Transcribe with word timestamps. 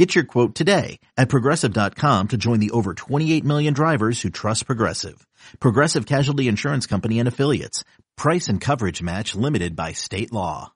Get 0.00 0.14
your 0.14 0.24
quote 0.24 0.54
today 0.54 0.98
at 1.18 1.28
progressive.com 1.28 2.28
to 2.28 2.38
join 2.38 2.58
the 2.58 2.70
over 2.70 2.94
28 2.94 3.44
million 3.44 3.74
drivers 3.74 4.22
who 4.22 4.30
trust 4.30 4.64
Progressive. 4.64 5.26
Progressive 5.60 6.06
Casualty 6.06 6.48
Insurance 6.48 6.86
Company 6.86 7.18
and 7.18 7.28
Affiliates. 7.28 7.84
Price 8.16 8.48
and 8.48 8.62
coverage 8.62 9.02
match 9.02 9.34
limited 9.34 9.76
by 9.76 9.92
state 9.92 10.32
law. 10.32 10.72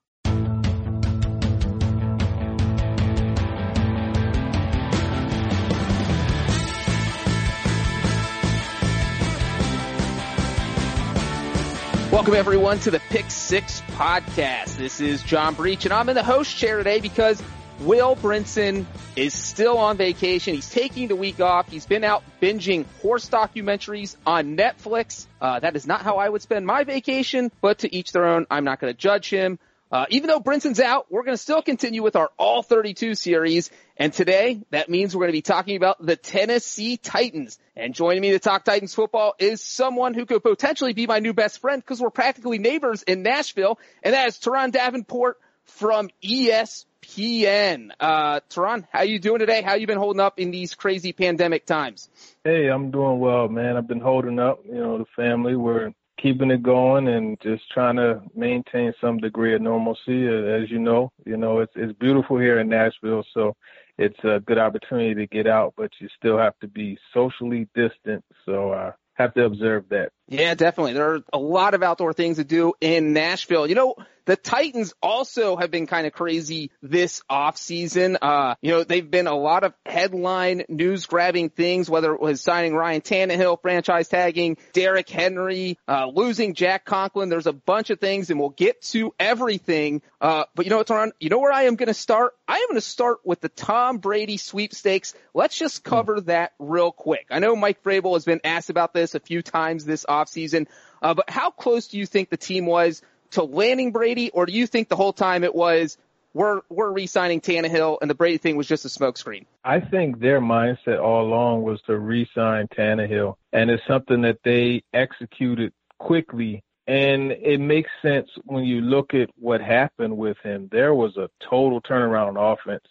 Welcome 12.11 12.35
everyone 12.35 12.77
to 12.81 12.91
the 12.91 13.01
Pick 13.09 13.31
Six 13.31 13.81
podcast. 13.93 14.77
This 14.77 15.01
is 15.01 15.23
John 15.23 15.55
Breech 15.55 15.85
and 15.85 15.93
I'm 15.95 16.09
in 16.09 16.15
the 16.15 16.23
host 16.23 16.55
chair 16.55 16.77
today 16.77 16.99
because 16.99 17.41
Will 17.81 18.15
Brinson 18.15 18.85
is 19.17 19.33
still 19.33 19.77
on 19.77 19.97
vacation. 19.97 20.55
He's 20.55 20.69
taking 20.69 21.09
the 21.09 21.15
week 21.15 21.41
off. 21.41 21.69
He's 21.69 21.85
been 21.85 22.05
out 22.05 22.23
binging 22.41 22.85
horse 23.01 23.29
documentaries 23.29 24.15
on 24.25 24.55
Netflix. 24.55 25.27
Uh, 25.41 25.59
that 25.59 25.75
is 25.75 25.85
not 25.85 26.01
how 26.01 26.15
I 26.15 26.29
would 26.29 26.41
spend 26.41 26.65
my 26.65 26.85
vacation, 26.85 27.51
but 27.61 27.79
to 27.79 27.93
each 27.93 28.13
their 28.13 28.25
own. 28.25 28.47
I'm 28.49 28.63
not 28.63 28.79
going 28.79 28.93
to 28.93 28.97
judge 28.97 29.29
him. 29.29 29.59
Uh, 29.91 30.05
even 30.09 30.27
though 30.27 30.39
Brinson's 30.39 30.79
out, 30.79 31.05
we're 31.11 31.23
going 31.23 31.35
to 31.35 31.41
still 31.41 31.61
continue 31.61 32.01
with 32.01 32.15
our 32.15 32.31
All 32.37 32.63
32 32.63 33.13
series. 33.13 33.69
And 33.97 34.11
today, 34.11 34.61
that 34.71 34.89
means 34.89 35.15
we're 35.15 35.21
going 35.23 35.31
to 35.31 35.37
be 35.37 35.41
talking 35.41 35.75
about 35.75 36.03
the 36.03 36.15
Tennessee 36.15 36.97
Titans. 36.97 37.59
And 37.75 37.93
joining 37.93 38.21
me 38.21 38.31
to 38.31 38.39
talk 38.39 38.63
Titans 38.63 38.95
football 38.95 39.35
is 39.37 39.61
someone 39.61 40.13
who 40.13 40.25
could 40.25 40.43
potentially 40.43 40.93
be 40.93 41.07
my 41.07 41.19
new 41.19 41.33
best 41.33 41.59
friend 41.59 41.81
because 41.81 42.01
we're 42.01 42.09
practically 42.09 42.57
neighbors 42.57 43.03
in 43.03 43.21
Nashville. 43.21 43.79
And 44.01 44.13
that 44.13 44.27
is 44.29 44.37
Turron 44.37 44.71
Davenport 44.71 45.39
from 45.65 46.09
ESPN. 46.23 47.89
Uh, 47.99 48.39
Turron, 48.49 48.87
how 48.91 49.03
you 49.03 49.19
doing 49.19 49.39
today? 49.39 49.61
How 49.61 49.75
you 49.75 49.87
been 49.87 49.97
holding 49.97 50.19
up 50.19 50.39
in 50.39 50.51
these 50.51 50.75
crazy 50.75 51.13
pandemic 51.13 51.65
times? 51.65 52.09
Hey, 52.43 52.67
I'm 52.67 52.91
doing 52.91 53.19
well, 53.19 53.47
man. 53.47 53.77
I've 53.77 53.87
been 53.87 53.99
holding 53.99 54.39
up. 54.39 54.59
You 54.65 54.75
know, 54.75 54.97
the 54.97 55.05
family, 55.15 55.55
we're 55.55 55.91
keeping 56.21 56.51
it 56.51 56.63
going 56.63 57.07
and 57.07 57.39
just 57.41 57.69
trying 57.71 57.97
to 57.97 58.21
maintain 58.33 58.93
some 59.01 59.17
degree 59.17 59.53
of 59.53 59.61
normalcy. 59.61 60.27
As 60.27 60.71
you 60.71 60.79
know, 60.79 61.11
you 61.25 61.37
know, 61.37 61.59
it's, 61.59 61.73
it's 61.75 61.93
beautiful 61.99 62.39
here 62.39 62.59
in 62.59 62.69
Nashville. 62.69 63.23
So 63.33 63.55
it's 63.97 64.19
a 64.23 64.39
good 64.45 64.57
opportunity 64.57 65.15
to 65.15 65.27
get 65.27 65.47
out, 65.47 65.73
but 65.77 65.91
you 65.99 66.07
still 66.17 66.37
have 66.37 66.57
to 66.59 66.67
be 66.67 66.97
socially 67.13 67.67
distant. 67.75 68.23
So 68.45 68.71
I 68.71 68.87
uh, 68.87 68.91
have 69.15 69.33
to 69.35 69.45
observe 69.45 69.85
that. 69.89 70.11
Yeah, 70.27 70.55
definitely. 70.55 70.93
There 70.93 71.15
are 71.15 71.19
a 71.31 71.37
lot 71.37 71.73
of 71.73 71.83
outdoor 71.83 72.13
things 72.13 72.37
to 72.37 72.43
do 72.43 72.73
in 72.81 73.13
Nashville. 73.13 73.67
You 73.67 73.75
know, 73.75 73.95
the 74.25 74.35
Titans 74.35 74.93
also 75.01 75.55
have 75.55 75.71
been 75.71 75.85
kind 75.85 76.07
of 76.07 76.13
crazy 76.13 76.71
this 76.81 77.21
off 77.29 77.57
season. 77.57 78.17
Uh, 78.21 78.55
you 78.61 78.71
know, 78.71 78.83
they've 78.83 79.09
been 79.09 79.27
a 79.27 79.35
lot 79.35 79.63
of 79.63 79.73
headline 79.85 80.63
news 80.67 81.05
grabbing 81.05 81.49
things, 81.49 81.89
whether 81.89 82.13
it 82.13 82.19
was 82.19 82.41
signing 82.41 82.75
Ryan 82.75 83.01
Tannehill, 83.01 83.61
franchise 83.61 84.07
tagging 84.07 84.57
Derrick 84.73 85.09
Henry, 85.09 85.77
uh, 85.87 86.07
losing 86.07 86.55
Jack 86.55 86.85
Conklin. 86.85 87.29
There's 87.29 87.47
a 87.47 87.53
bunch 87.53 87.91
of 87.91 87.99
things 87.99 88.29
and 88.29 88.39
we'll 88.39 88.49
get 88.49 88.81
to 88.83 89.13
everything. 89.19 90.01
Uh, 90.19 90.45
but 90.55 90.65
you 90.65 90.71
know 90.71 90.77
what, 90.77 90.87
Turron? 90.87 91.11
You 91.19 91.29
know 91.29 91.39
where 91.39 91.53
I 91.53 91.63
am 91.63 91.75
going 91.75 91.87
to 91.87 91.93
start? 91.93 92.33
I 92.47 92.57
am 92.57 92.67
going 92.67 92.75
to 92.75 92.81
start 92.81 93.19
with 93.23 93.41
the 93.41 93.49
Tom 93.49 93.99
Brady 93.99 94.37
sweepstakes. 94.37 95.13
Let's 95.33 95.57
just 95.57 95.83
cover 95.83 96.21
that 96.21 96.53
real 96.57 96.91
quick. 96.91 97.27
I 97.29 97.39
know 97.39 97.55
Mike 97.55 97.83
Vrabel 97.83 98.13
has 98.13 98.25
been 98.25 98.41
asked 98.43 98.69
about 98.71 98.93
this 98.93 99.13
a 99.13 99.19
few 99.19 99.43
times 99.43 99.85
this 99.85 100.05
offseason, 100.23 100.67
uh, 101.01 101.13
but 101.13 101.29
how 101.29 101.51
close 101.51 101.87
do 101.87 101.97
you 101.97 102.05
think 102.05 102.29
the 102.29 102.37
team 102.37 102.65
was 102.65 103.01
to 103.31 103.43
landing 103.43 103.91
Brady, 103.91 104.31
or 104.31 104.45
do 104.45 104.53
you 104.53 104.67
think 104.67 104.89
the 104.89 104.95
whole 104.95 105.13
time 105.13 105.43
it 105.43 105.53
was 105.53 105.97
we're 106.33 106.61
we're 106.69 106.91
re-signing 106.91 107.41
Tannehill 107.41 107.97
and 108.01 108.09
the 108.09 108.15
Brady 108.15 108.37
thing 108.37 108.57
was 108.57 108.67
just 108.67 108.85
a 108.85 108.89
smokescreen? 108.89 109.45
I 109.63 109.79
think 109.79 110.19
their 110.19 110.41
mindset 110.41 111.01
all 111.01 111.25
along 111.25 111.63
was 111.63 111.81
to 111.83 111.97
re-sign 111.97 112.67
Tannehill, 112.67 113.35
and 113.53 113.69
it's 113.69 113.83
something 113.87 114.21
that 114.21 114.39
they 114.43 114.83
executed 114.93 115.73
quickly. 115.97 116.61
And 116.87 117.31
it 117.31 117.59
makes 117.59 117.89
sense 118.03 118.29
when 118.43 118.63
you 118.63 118.81
look 118.81 119.15
at 119.15 119.29
what 119.39 119.59
happened 119.59 120.15
with 120.15 120.37
him. 120.43 120.69
There 120.71 120.93
was 120.93 121.17
a 121.17 121.29
total 121.49 121.81
turnaround 121.81 122.37
on 122.37 122.53
offense. 122.53 122.83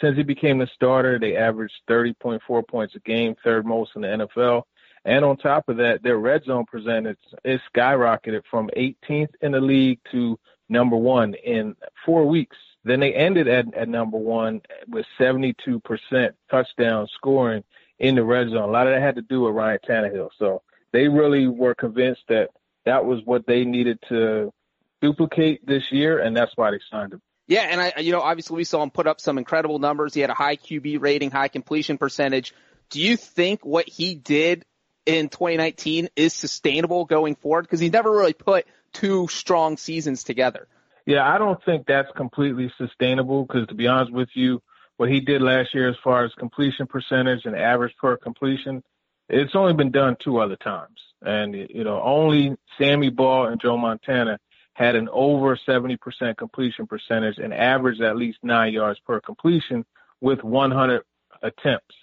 Since 0.00 0.16
he 0.16 0.22
became 0.22 0.58
the 0.58 0.68
starter, 0.74 1.18
they 1.18 1.36
averaged 1.36 1.74
30.4 1.88 2.68
points 2.68 2.94
a 2.94 3.00
game, 3.00 3.34
third 3.42 3.66
most 3.66 3.90
in 3.96 4.02
the 4.02 4.08
NFL. 4.08 4.62
And 5.04 5.24
on 5.24 5.36
top 5.36 5.68
of 5.68 5.78
that, 5.78 6.02
their 6.02 6.18
red 6.18 6.44
zone 6.44 6.66
percentage 6.70 7.18
is 7.44 7.60
skyrocketed 7.74 8.42
from 8.50 8.70
18th 8.76 9.30
in 9.40 9.52
the 9.52 9.60
league 9.60 10.00
to 10.12 10.38
number 10.68 10.96
one 10.96 11.34
in 11.34 11.74
four 12.04 12.26
weeks. 12.26 12.56
Then 12.84 13.00
they 13.00 13.14
ended 13.14 13.48
at, 13.48 13.74
at 13.74 13.88
number 13.88 14.18
one 14.18 14.62
with 14.88 15.06
72% 15.18 16.30
touchdown 16.50 17.08
scoring 17.14 17.64
in 17.98 18.14
the 18.14 18.24
red 18.24 18.48
zone. 18.48 18.62
A 18.62 18.66
lot 18.66 18.86
of 18.86 18.94
that 18.94 19.02
had 19.02 19.16
to 19.16 19.22
do 19.22 19.42
with 19.42 19.54
Ryan 19.54 19.78
Tannehill. 19.86 20.30
So 20.38 20.62
they 20.92 21.08
really 21.08 21.46
were 21.46 21.74
convinced 21.74 22.22
that 22.28 22.50
that 22.86 23.04
was 23.04 23.20
what 23.24 23.46
they 23.46 23.64
needed 23.64 23.98
to 24.08 24.52
duplicate 25.00 25.66
this 25.66 25.84
year, 25.90 26.18
and 26.18 26.36
that's 26.36 26.52
why 26.56 26.70
they 26.70 26.80
signed 26.90 27.12
him. 27.12 27.22
Yeah, 27.46 27.62
and 27.62 27.80
I, 27.80 27.92
you 28.00 28.12
know, 28.12 28.20
obviously 28.20 28.56
we 28.56 28.64
saw 28.64 28.82
him 28.82 28.90
put 28.90 29.06
up 29.06 29.20
some 29.20 29.36
incredible 29.36 29.78
numbers. 29.78 30.14
He 30.14 30.20
had 30.20 30.30
a 30.30 30.34
high 30.34 30.56
QB 30.56 31.00
rating, 31.00 31.30
high 31.30 31.48
completion 31.48 31.98
percentage. 31.98 32.54
Do 32.90 33.00
you 33.00 33.16
think 33.16 33.64
what 33.64 33.88
he 33.88 34.14
did 34.14 34.64
in 35.10 35.28
2019 35.28 36.08
is 36.16 36.32
sustainable 36.32 37.04
going 37.04 37.34
forward? 37.34 37.62
Because 37.62 37.80
he 37.80 37.90
never 37.90 38.10
really 38.10 38.32
put 38.32 38.66
two 38.92 39.28
strong 39.28 39.76
seasons 39.76 40.24
together. 40.24 40.68
Yeah, 41.06 41.28
I 41.28 41.38
don't 41.38 41.62
think 41.64 41.86
that's 41.86 42.10
completely 42.16 42.72
sustainable 42.78 43.44
because 43.44 43.66
to 43.68 43.74
be 43.74 43.86
honest 43.86 44.12
with 44.12 44.28
you, 44.34 44.62
what 44.96 45.08
he 45.08 45.20
did 45.20 45.42
last 45.42 45.74
year 45.74 45.88
as 45.88 45.96
far 46.04 46.24
as 46.24 46.32
completion 46.38 46.86
percentage 46.86 47.46
and 47.46 47.56
average 47.56 47.94
per 48.00 48.16
completion, 48.16 48.82
it's 49.28 49.54
only 49.54 49.72
been 49.72 49.90
done 49.90 50.16
two 50.22 50.38
other 50.38 50.56
times. 50.56 50.98
And, 51.22 51.54
you 51.54 51.84
know, 51.84 52.00
only 52.02 52.56
Sammy 52.78 53.10
Baugh 53.10 53.46
and 53.46 53.60
Joe 53.60 53.76
Montana 53.76 54.38
had 54.74 54.96
an 54.96 55.08
over 55.12 55.56
70% 55.56 56.36
completion 56.36 56.86
percentage 56.86 57.38
and 57.38 57.52
averaged 57.52 58.00
at 58.02 58.16
least 58.16 58.38
nine 58.42 58.72
yards 58.72 59.00
per 59.00 59.20
completion 59.20 59.84
with 60.20 60.42
100 60.44 61.02
attempts. 61.42 61.94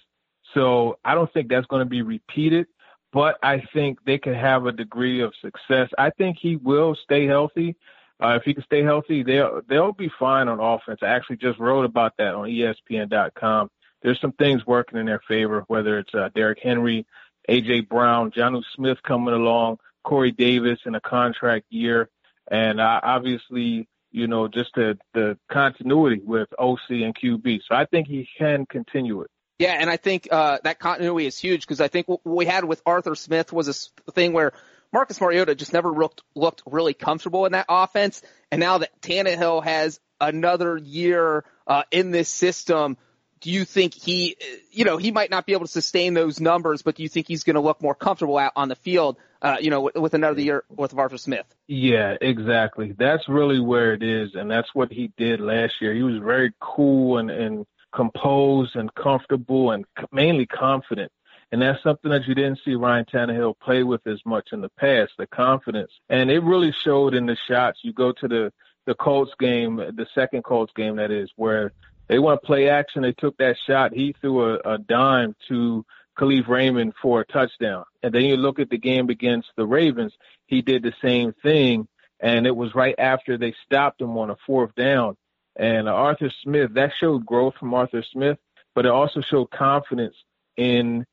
So 0.54 0.98
I 1.04 1.14
don't 1.14 1.32
think 1.32 1.48
that's 1.48 1.66
going 1.66 1.84
to 1.84 1.90
be 1.90 2.02
repeated 2.02 2.66
but 3.12 3.38
I 3.42 3.62
think 3.72 3.98
they 4.04 4.18
could 4.18 4.36
have 4.36 4.66
a 4.66 4.72
degree 4.72 5.20
of 5.20 5.32
success. 5.40 5.88
I 5.96 6.10
think 6.10 6.36
he 6.40 6.56
will 6.56 6.94
stay 6.94 7.26
healthy. 7.26 7.76
Uh, 8.20 8.36
if 8.36 8.42
he 8.42 8.54
can 8.54 8.64
stay 8.64 8.82
healthy, 8.82 9.22
they'll 9.22 9.60
they'll 9.68 9.92
be 9.92 10.10
fine 10.18 10.48
on 10.48 10.58
offense. 10.60 11.00
I 11.02 11.06
actually 11.06 11.36
just 11.36 11.58
wrote 11.58 11.84
about 11.84 12.14
that 12.18 12.34
on 12.34 12.48
ESPN.com. 12.48 13.70
There's 14.02 14.20
some 14.20 14.32
things 14.32 14.66
working 14.66 14.98
in 14.98 15.06
their 15.06 15.22
favor, 15.26 15.64
whether 15.68 15.98
it's 15.98 16.14
uh, 16.14 16.28
Derrick 16.34 16.58
Henry, 16.62 17.06
AJ 17.48 17.88
Brown, 17.88 18.30
Jonnu 18.30 18.62
Smith 18.74 18.98
coming 19.02 19.34
along, 19.34 19.78
Corey 20.04 20.32
Davis 20.32 20.80
in 20.84 20.94
a 20.94 21.00
contract 21.00 21.66
year, 21.70 22.08
and 22.50 22.80
uh, 22.80 23.00
obviously, 23.02 23.88
you 24.10 24.26
know, 24.26 24.48
just 24.48 24.74
the 24.74 24.98
the 25.14 25.38
continuity 25.50 26.20
with 26.24 26.48
OC 26.58 26.90
and 26.90 27.14
QB. 27.14 27.60
So 27.68 27.74
I 27.74 27.84
think 27.86 28.08
he 28.08 28.28
can 28.36 28.66
continue 28.66 29.22
it. 29.22 29.30
Yeah, 29.58 29.72
and 29.72 29.90
I 29.90 29.96
think 29.96 30.28
uh, 30.30 30.58
that 30.62 30.78
continuity 30.78 31.26
is 31.26 31.36
huge 31.36 31.62
because 31.62 31.80
I 31.80 31.88
think 31.88 32.08
what 32.08 32.24
we 32.24 32.46
had 32.46 32.64
with 32.64 32.80
Arthur 32.86 33.14
Smith 33.16 33.52
was 33.52 33.90
a 34.06 34.12
thing 34.12 34.32
where 34.32 34.52
Marcus 34.92 35.20
Mariota 35.20 35.54
just 35.54 35.72
never 35.72 35.90
looked 35.90 36.22
looked 36.34 36.62
really 36.64 36.94
comfortable 36.94 37.44
in 37.44 37.52
that 37.52 37.66
offense, 37.68 38.22
and 38.50 38.60
now 38.60 38.78
that 38.78 39.00
Tannehill 39.00 39.64
has 39.64 40.00
another 40.20 40.76
year 40.76 41.44
uh, 41.66 41.82
in 41.90 42.12
this 42.12 42.28
system, 42.28 42.96
do 43.40 43.50
you 43.50 43.64
think 43.64 43.94
he, 43.94 44.36
you 44.70 44.84
know, 44.84 44.96
he 44.96 45.12
might 45.12 45.30
not 45.30 45.46
be 45.46 45.52
able 45.52 45.66
to 45.66 45.72
sustain 45.72 46.14
those 46.14 46.40
numbers, 46.40 46.82
but 46.82 46.96
do 46.96 47.02
you 47.02 47.08
think 47.08 47.28
he's 47.28 47.44
going 47.44 47.54
to 47.54 47.60
look 47.60 47.82
more 47.82 47.94
comfortable 47.94 48.38
out 48.38 48.52
on 48.56 48.68
the 48.68 48.74
field, 48.74 49.16
uh, 49.42 49.56
you 49.60 49.70
know, 49.70 49.82
with, 49.82 49.96
with 49.96 50.14
another 50.14 50.40
year 50.40 50.64
with 50.68 50.96
Arthur 50.96 51.18
Smith? 51.18 51.46
Yeah, 51.66 52.16
exactly. 52.20 52.94
That's 52.96 53.28
really 53.28 53.60
where 53.60 53.92
it 53.92 54.02
is, 54.02 54.34
and 54.34 54.50
that's 54.50 54.68
what 54.74 54.90
he 54.90 55.12
did 55.16 55.40
last 55.40 55.74
year. 55.80 55.94
He 55.94 56.02
was 56.02 56.18
very 56.22 56.52
cool 56.60 57.18
and 57.18 57.30
and 57.30 57.66
composed 57.92 58.76
and 58.76 58.94
comfortable 58.94 59.72
and 59.72 59.84
mainly 60.12 60.46
confident. 60.46 61.10
And 61.50 61.62
that's 61.62 61.82
something 61.82 62.10
that 62.10 62.26
you 62.26 62.34
didn't 62.34 62.60
see 62.64 62.74
Ryan 62.74 63.06
Tannehill 63.06 63.58
play 63.60 63.82
with 63.82 64.06
as 64.06 64.20
much 64.26 64.50
in 64.52 64.60
the 64.60 64.68
past, 64.70 65.12
the 65.16 65.26
confidence. 65.26 65.90
And 66.10 66.30
it 66.30 66.42
really 66.42 66.72
showed 66.84 67.14
in 67.14 67.24
the 67.26 67.36
shots. 67.48 67.80
You 67.82 67.92
go 67.92 68.12
to 68.12 68.28
the, 68.28 68.52
the 68.86 68.94
Colts 68.94 69.32
game, 69.40 69.76
the 69.76 70.06
second 70.14 70.44
Colts 70.44 70.72
game 70.76 70.96
that 70.96 71.10
is, 71.10 71.30
where 71.36 71.72
they 72.08 72.18
want 72.18 72.42
to 72.42 72.46
play 72.46 72.68
action. 72.68 73.02
They 73.02 73.12
took 73.12 73.36
that 73.38 73.56
shot. 73.66 73.94
He 73.94 74.14
threw 74.20 74.56
a, 74.56 74.74
a 74.74 74.78
dime 74.78 75.34
to 75.48 75.86
Kalif 76.18 76.48
Raymond 76.48 76.94
for 77.00 77.20
a 77.20 77.26
touchdown. 77.26 77.84
And 78.02 78.12
then 78.12 78.24
you 78.24 78.36
look 78.36 78.58
at 78.58 78.70
the 78.70 78.78
game 78.78 79.08
against 79.08 79.48
the 79.56 79.66
Ravens. 79.66 80.12
he 80.46 80.60
did 80.62 80.82
the 80.82 80.94
same 81.02 81.32
thing, 81.42 81.86
and 82.20 82.46
it 82.46 82.56
was 82.56 82.74
right 82.74 82.94
after 82.98 83.38
they 83.38 83.54
stopped 83.64 84.00
him 84.00 84.18
on 84.18 84.30
a 84.30 84.36
fourth 84.46 84.74
down. 84.74 85.16
And 85.58 85.88
Arthur 85.88 86.30
Smith, 86.42 86.74
that 86.74 86.92
showed 86.98 87.26
growth 87.26 87.54
from 87.58 87.74
Arthur 87.74 88.04
Smith, 88.12 88.38
but 88.74 88.86
it 88.86 88.92
also 88.92 89.20
showed 89.20 89.50
confidence 89.50 90.14
in 90.56 91.04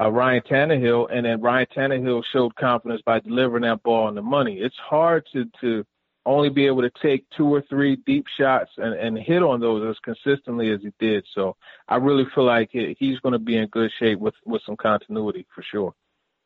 uh, 0.00 0.10
Ryan 0.10 0.42
Tannehill, 0.42 1.08
and 1.10 1.26
then 1.26 1.40
Ryan 1.40 1.66
Tannehill 1.74 2.24
showed 2.32 2.54
confidence 2.56 3.02
by 3.04 3.20
delivering 3.20 3.62
that 3.62 3.82
ball 3.82 4.06
on 4.06 4.14
the 4.14 4.22
money. 4.22 4.58
It's 4.58 4.76
hard 4.76 5.26
to 5.32 5.44
to 5.60 5.84
only 6.24 6.50
be 6.50 6.66
able 6.66 6.82
to 6.82 6.90
take 7.02 7.28
two 7.36 7.46
or 7.46 7.62
three 7.68 7.96
deep 7.96 8.26
shots 8.38 8.70
and, 8.76 8.94
and 8.94 9.18
hit 9.18 9.42
on 9.42 9.60
those 9.60 9.84
as 9.88 9.98
consistently 9.98 10.70
as 10.70 10.80
he 10.80 10.92
did. 11.00 11.26
So 11.34 11.56
I 11.88 11.96
really 11.96 12.26
feel 12.32 12.44
like 12.44 12.70
he's 12.70 13.18
going 13.18 13.32
to 13.32 13.40
be 13.40 13.56
in 13.56 13.66
good 13.68 13.90
shape 13.98 14.18
with 14.18 14.34
with 14.44 14.62
some 14.64 14.76
continuity 14.76 15.46
for 15.54 15.62
sure. 15.62 15.94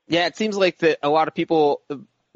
Yeah, 0.09 0.27
it 0.27 0.37
seems 0.37 0.57
like 0.57 0.79
that 0.79 0.99
a 1.03 1.09
lot 1.09 1.29
of 1.29 1.35
people 1.35 1.83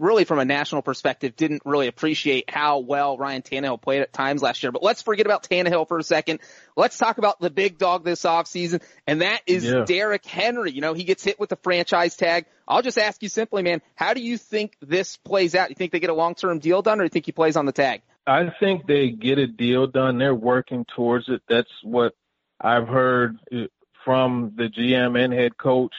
really 0.00 0.24
from 0.24 0.38
a 0.38 0.44
national 0.44 0.82
perspective, 0.82 1.36
didn't 1.36 1.62
really 1.64 1.86
appreciate 1.86 2.48
how 2.48 2.78
well 2.78 3.18
Ryan 3.18 3.42
Tannehill 3.42 3.80
played 3.80 4.00
at 4.00 4.12
times 4.12 4.42
last 4.42 4.62
year. 4.62 4.72
But 4.72 4.82
let's 4.82 5.02
forget 5.02 5.26
about 5.26 5.44
Tannehill 5.48 5.86
for 5.86 5.98
a 5.98 6.02
second. 6.02 6.40
Let's 6.74 6.96
talk 6.96 7.18
about 7.18 7.38
the 7.38 7.50
big 7.50 7.78
dog 7.78 8.04
this 8.04 8.22
offseason, 8.22 8.82
and 9.06 9.20
that 9.20 9.42
is 9.46 9.64
yeah. 9.64 9.84
Derrick 9.84 10.24
Henry. 10.24 10.72
You 10.72 10.80
know, 10.80 10.94
he 10.94 11.04
gets 11.04 11.22
hit 11.22 11.38
with 11.38 11.50
the 11.50 11.56
franchise 11.56 12.16
tag. 12.16 12.46
I'll 12.66 12.82
just 12.82 12.98
ask 12.98 13.22
you 13.22 13.28
simply, 13.28 13.62
man, 13.62 13.82
how 13.94 14.14
do 14.14 14.22
you 14.22 14.38
think 14.38 14.76
this 14.80 15.18
plays 15.18 15.54
out? 15.54 15.68
You 15.68 15.76
think 15.76 15.92
they 15.92 16.00
get 16.00 16.10
a 16.10 16.14
long-term 16.14 16.60
deal 16.60 16.82
done, 16.82 16.98
or 16.98 17.02
do 17.02 17.06
you 17.06 17.10
think 17.10 17.26
he 17.26 17.32
plays 17.32 17.56
on 17.56 17.66
the 17.66 17.72
tag? 17.72 18.00
I 18.26 18.50
think 18.58 18.86
they 18.86 19.10
get 19.10 19.38
a 19.38 19.46
deal 19.46 19.86
done. 19.86 20.18
They're 20.18 20.34
working 20.34 20.86
towards 20.96 21.28
it. 21.28 21.42
That's 21.48 21.70
what 21.82 22.14
I've 22.60 22.88
heard 22.88 23.38
from 24.04 24.54
the 24.56 24.68
GM 24.68 25.22
and 25.22 25.32
head 25.32 25.58
coach 25.58 25.94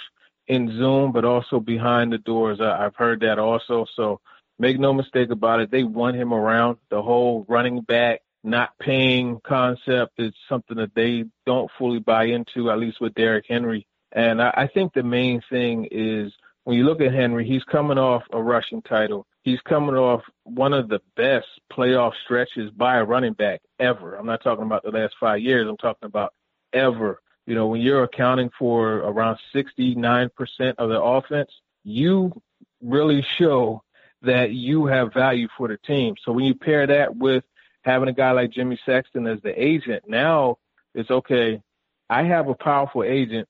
in 0.51 0.67
Zoom, 0.77 1.13
but 1.13 1.23
also 1.23 1.61
behind 1.61 2.11
the 2.11 2.17
doors. 2.17 2.59
I, 2.59 2.85
I've 2.85 2.95
heard 2.95 3.21
that 3.21 3.39
also. 3.39 3.85
So 3.95 4.19
make 4.59 4.77
no 4.77 4.93
mistake 4.93 5.29
about 5.29 5.61
it. 5.61 5.71
They 5.71 5.85
want 5.85 6.17
him 6.17 6.33
around. 6.33 6.77
The 6.89 7.01
whole 7.01 7.45
running 7.47 7.79
back 7.81 8.19
not 8.43 8.77
paying 8.77 9.39
concept 9.45 10.19
is 10.19 10.33
something 10.49 10.75
that 10.75 10.93
they 10.93 11.23
don't 11.45 11.71
fully 11.77 11.99
buy 11.99 12.25
into, 12.25 12.69
at 12.69 12.79
least 12.79 12.99
with 12.99 13.13
Derrick 13.13 13.45
Henry. 13.47 13.87
And 14.11 14.41
I, 14.41 14.53
I 14.57 14.67
think 14.67 14.93
the 14.93 15.03
main 15.03 15.41
thing 15.49 15.87
is 15.89 16.33
when 16.65 16.77
you 16.77 16.83
look 16.83 16.99
at 16.99 17.13
Henry, 17.13 17.47
he's 17.47 17.63
coming 17.63 17.97
off 17.97 18.23
a 18.33 18.41
rushing 18.41 18.81
title. 18.81 19.25
He's 19.43 19.61
coming 19.61 19.95
off 19.95 20.21
one 20.43 20.73
of 20.73 20.89
the 20.89 20.99
best 21.15 21.47
playoff 21.71 22.11
stretches 22.25 22.71
by 22.71 22.97
a 22.97 23.05
running 23.05 23.33
back 23.33 23.61
ever. 23.79 24.15
I'm 24.15 24.25
not 24.25 24.43
talking 24.43 24.65
about 24.65 24.83
the 24.83 24.91
last 24.91 25.15
five 25.17 25.39
years. 25.39 25.65
I'm 25.69 25.77
talking 25.77 26.07
about 26.07 26.33
ever. 26.73 27.21
You 27.45 27.55
know, 27.55 27.67
when 27.67 27.81
you're 27.81 28.03
accounting 28.03 28.51
for 28.57 28.97
around 28.97 29.39
69% 29.53 30.29
of 30.77 30.89
the 30.89 31.01
offense, 31.01 31.51
you 31.83 32.41
really 32.81 33.25
show 33.37 33.83
that 34.21 34.51
you 34.51 34.85
have 34.85 35.13
value 35.13 35.47
for 35.57 35.67
the 35.67 35.77
team. 35.77 36.15
So 36.23 36.31
when 36.31 36.45
you 36.45 36.53
pair 36.53 36.85
that 36.87 37.15
with 37.15 37.43
having 37.81 38.09
a 38.09 38.13
guy 38.13 38.31
like 38.31 38.51
Jimmy 38.51 38.79
Sexton 38.85 39.25
as 39.27 39.41
the 39.41 39.61
agent, 39.61 40.03
now 40.07 40.57
it's 40.93 41.09
okay. 41.09 41.61
I 42.09 42.23
have 42.23 42.47
a 42.47 42.55
powerful 42.55 43.03
agent. 43.03 43.47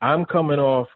I'm 0.00 0.24
coming 0.24 0.58
off 0.58 0.88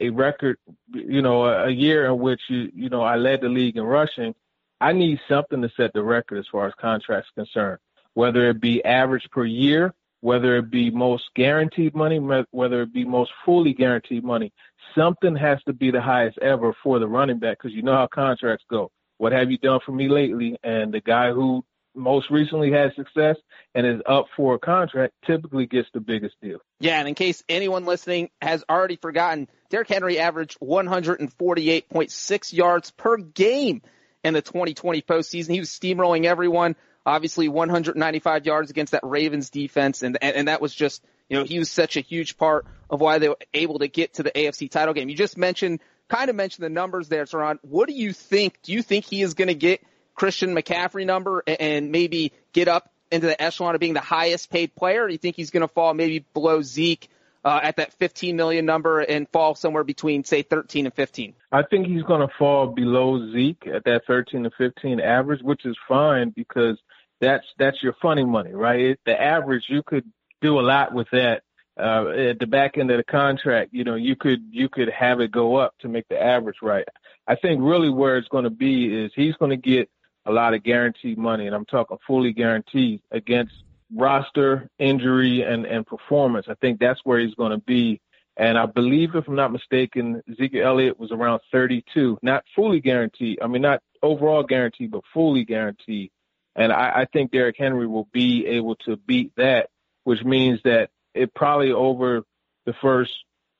a 0.00 0.10
record, 0.10 0.58
you 0.92 1.22
know, 1.22 1.44
a, 1.46 1.70
year 1.70 2.06
in 2.06 2.18
which 2.18 2.42
you, 2.48 2.70
you 2.74 2.88
know, 2.88 3.02
I 3.02 3.16
led 3.16 3.40
the 3.40 3.48
league 3.48 3.76
in 3.76 3.84
rushing. 3.84 4.34
I 4.80 4.92
need 4.92 5.20
something 5.28 5.62
to 5.62 5.70
set 5.76 5.92
the 5.92 6.02
record 6.02 6.38
as 6.38 6.46
far 6.50 6.66
as 6.66 6.74
contracts 6.78 7.30
concerned, 7.34 7.78
whether 8.12 8.50
it 8.50 8.60
be 8.60 8.84
average 8.84 9.28
per 9.30 9.44
year 9.44 9.94
whether 10.24 10.56
it 10.56 10.70
be 10.70 10.90
most 10.90 11.24
guaranteed 11.36 11.94
money, 11.94 12.18
whether 12.50 12.80
it 12.80 12.94
be 12.94 13.04
most 13.04 13.30
fully 13.44 13.74
guaranteed 13.74 14.24
money, 14.24 14.50
something 14.94 15.36
has 15.36 15.62
to 15.64 15.74
be 15.74 15.90
the 15.90 16.00
highest 16.00 16.38
ever 16.38 16.74
for 16.82 16.98
the 16.98 17.06
running 17.06 17.38
back 17.38 17.58
because 17.58 17.76
you 17.76 17.82
know 17.82 17.92
how 17.92 18.06
contracts 18.06 18.64
go. 18.70 18.90
What 19.18 19.32
have 19.32 19.50
you 19.50 19.58
done 19.58 19.80
for 19.84 19.92
me 19.92 20.08
lately? 20.08 20.56
And 20.64 20.94
the 20.94 21.02
guy 21.02 21.32
who 21.32 21.62
most 21.94 22.30
recently 22.30 22.72
had 22.72 22.94
success 22.94 23.36
and 23.74 23.86
is 23.86 24.00
up 24.06 24.24
for 24.34 24.54
a 24.54 24.58
contract 24.58 25.12
typically 25.26 25.66
gets 25.66 25.88
the 25.92 26.00
biggest 26.00 26.36
deal. 26.40 26.60
Yeah, 26.80 26.98
and 26.98 27.06
in 27.06 27.14
case 27.14 27.44
anyone 27.46 27.84
listening 27.84 28.30
has 28.40 28.64
already 28.66 28.96
forgotten, 28.96 29.46
Derrick 29.68 29.88
Henry 29.88 30.18
averaged 30.18 30.58
148.6 30.58 32.52
yards 32.54 32.90
per 32.92 33.18
game 33.18 33.82
in 34.24 34.32
the 34.32 34.40
2020 34.40 35.02
postseason. 35.02 35.50
He 35.50 35.60
was 35.60 35.68
steamrolling 35.68 36.24
everyone. 36.24 36.76
Obviously 37.06 37.48
195 37.48 38.46
yards 38.46 38.70
against 38.70 38.92
that 38.92 39.04
Ravens 39.04 39.50
defense 39.50 40.02
and, 40.02 40.16
and, 40.22 40.36
and 40.36 40.48
that 40.48 40.60
was 40.60 40.74
just, 40.74 41.04
you 41.28 41.38
know, 41.38 41.44
he 41.44 41.58
was 41.58 41.70
such 41.70 41.96
a 41.96 42.00
huge 42.00 42.36
part 42.36 42.66
of 42.90 43.00
why 43.00 43.18
they 43.18 43.28
were 43.28 43.38
able 43.52 43.78
to 43.80 43.88
get 43.88 44.14
to 44.14 44.22
the 44.22 44.30
AFC 44.30 44.70
title 44.70 44.94
game. 44.94 45.08
You 45.08 45.16
just 45.16 45.36
mentioned, 45.36 45.80
kind 46.08 46.30
of 46.30 46.36
mentioned 46.36 46.64
the 46.64 46.70
numbers 46.70 47.08
there, 47.08 47.24
Turron. 47.24 47.58
What 47.62 47.88
do 47.88 47.94
you 47.94 48.12
think? 48.12 48.60
Do 48.62 48.72
you 48.72 48.82
think 48.82 49.04
he 49.04 49.22
is 49.22 49.34
going 49.34 49.48
to 49.48 49.54
get 49.54 49.82
Christian 50.14 50.54
McCaffrey 50.54 51.06
number 51.06 51.42
and 51.46 51.90
maybe 51.90 52.32
get 52.52 52.68
up 52.68 52.90
into 53.10 53.26
the 53.26 53.40
echelon 53.40 53.74
of 53.74 53.80
being 53.80 53.94
the 53.94 54.00
highest 54.00 54.50
paid 54.50 54.74
player? 54.74 55.04
Or 55.04 55.08
do 55.08 55.12
you 55.12 55.18
think 55.18 55.36
he's 55.36 55.50
going 55.50 55.62
to 55.62 55.72
fall 55.72 55.94
maybe 55.94 56.24
below 56.34 56.62
Zeke 56.62 57.08
uh, 57.44 57.60
at 57.62 57.76
that 57.76 57.92
15 57.94 58.36
million 58.36 58.64
number 58.64 59.00
and 59.00 59.28
fall 59.28 59.54
somewhere 59.54 59.84
between 59.84 60.24
say 60.24 60.42
13 60.42 60.86
and 60.86 60.94
15? 60.94 61.34
I 61.52 61.62
think 61.62 61.86
he's 61.86 62.02
going 62.02 62.20
to 62.20 62.32
fall 62.38 62.68
below 62.68 63.32
Zeke 63.32 63.66
at 63.72 63.84
that 63.84 64.02
13 64.06 64.44
to 64.44 64.50
15 64.56 65.00
average, 65.00 65.42
which 65.42 65.64
is 65.64 65.76
fine 65.88 66.32
because 66.34 66.78
that's 67.20 67.46
that's 67.58 67.82
your 67.82 67.94
funny 68.00 68.24
money, 68.24 68.52
right? 68.52 68.80
It, 68.80 69.00
the 69.06 69.20
average 69.20 69.64
you 69.68 69.82
could 69.82 70.04
do 70.40 70.58
a 70.58 70.62
lot 70.62 70.92
with 70.92 71.08
that. 71.12 71.42
Uh, 71.76 72.08
at 72.10 72.38
the 72.38 72.46
back 72.46 72.78
end 72.78 72.88
of 72.92 72.98
the 72.98 73.04
contract, 73.04 73.70
you 73.72 73.82
know, 73.82 73.96
you 73.96 74.14
could 74.14 74.40
you 74.50 74.68
could 74.68 74.88
have 74.90 75.20
it 75.20 75.32
go 75.32 75.56
up 75.56 75.74
to 75.80 75.88
make 75.88 76.06
the 76.08 76.20
average 76.20 76.58
right. 76.62 76.86
I 77.26 77.34
think 77.34 77.60
really 77.62 77.90
where 77.90 78.16
it's 78.16 78.28
going 78.28 78.44
to 78.44 78.50
be 78.50 78.94
is 78.94 79.10
he's 79.16 79.34
going 79.34 79.50
to 79.50 79.56
get 79.56 79.90
a 80.24 80.30
lot 80.30 80.54
of 80.54 80.62
guaranteed 80.62 81.18
money, 81.18 81.46
and 81.46 81.54
I'm 81.54 81.64
talking 81.64 81.98
fully 82.06 82.32
guaranteed 82.32 83.00
against 83.10 83.54
roster 83.92 84.68
injury 84.78 85.42
and 85.42 85.66
and 85.66 85.84
performance. 85.84 86.46
I 86.48 86.54
think 86.54 86.78
that's 86.78 87.00
where 87.02 87.18
he's 87.18 87.34
going 87.34 87.52
to 87.52 87.58
be. 87.58 88.00
And 88.36 88.58
I 88.58 88.66
believe, 88.66 89.14
if 89.14 89.28
I'm 89.28 89.36
not 89.36 89.52
mistaken, 89.52 90.20
Ezekiel 90.30 90.66
Elliott 90.66 90.98
was 90.98 91.12
around 91.12 91.40
32, 91.52 92.18
not 92.22 92.44
fully 92.54 92.80
guaranteed. 92.80 93.38
I 93.40 93.46
mean, 93.46 93.62
not 93.62 93.80
overall 94.02 94.42
guaranteed, 94.42 94.90
but 94.90 95.02
fully 95.12 95.44
guaranteed. 95.44 96.10
And 96.56 96.72
I, 96.72 97.00
I 97.00 97.06
think 97.12 97.32
Derrick 97.32 97.56
Henry 97.58 97.86
will 97.86 98.08
be 98.12 98.46
able 98.46 98.76
to 98.86 98.96
beat 98.96 99.32
that, 99.36 99.68
which 100.04 100.22
means 100.24 100.60
that 100.64 100.90
it 101.14 101.34
probably 101.34 101.72
over 101.72 102.22
the 102.66 102.74
first 102.80 103.12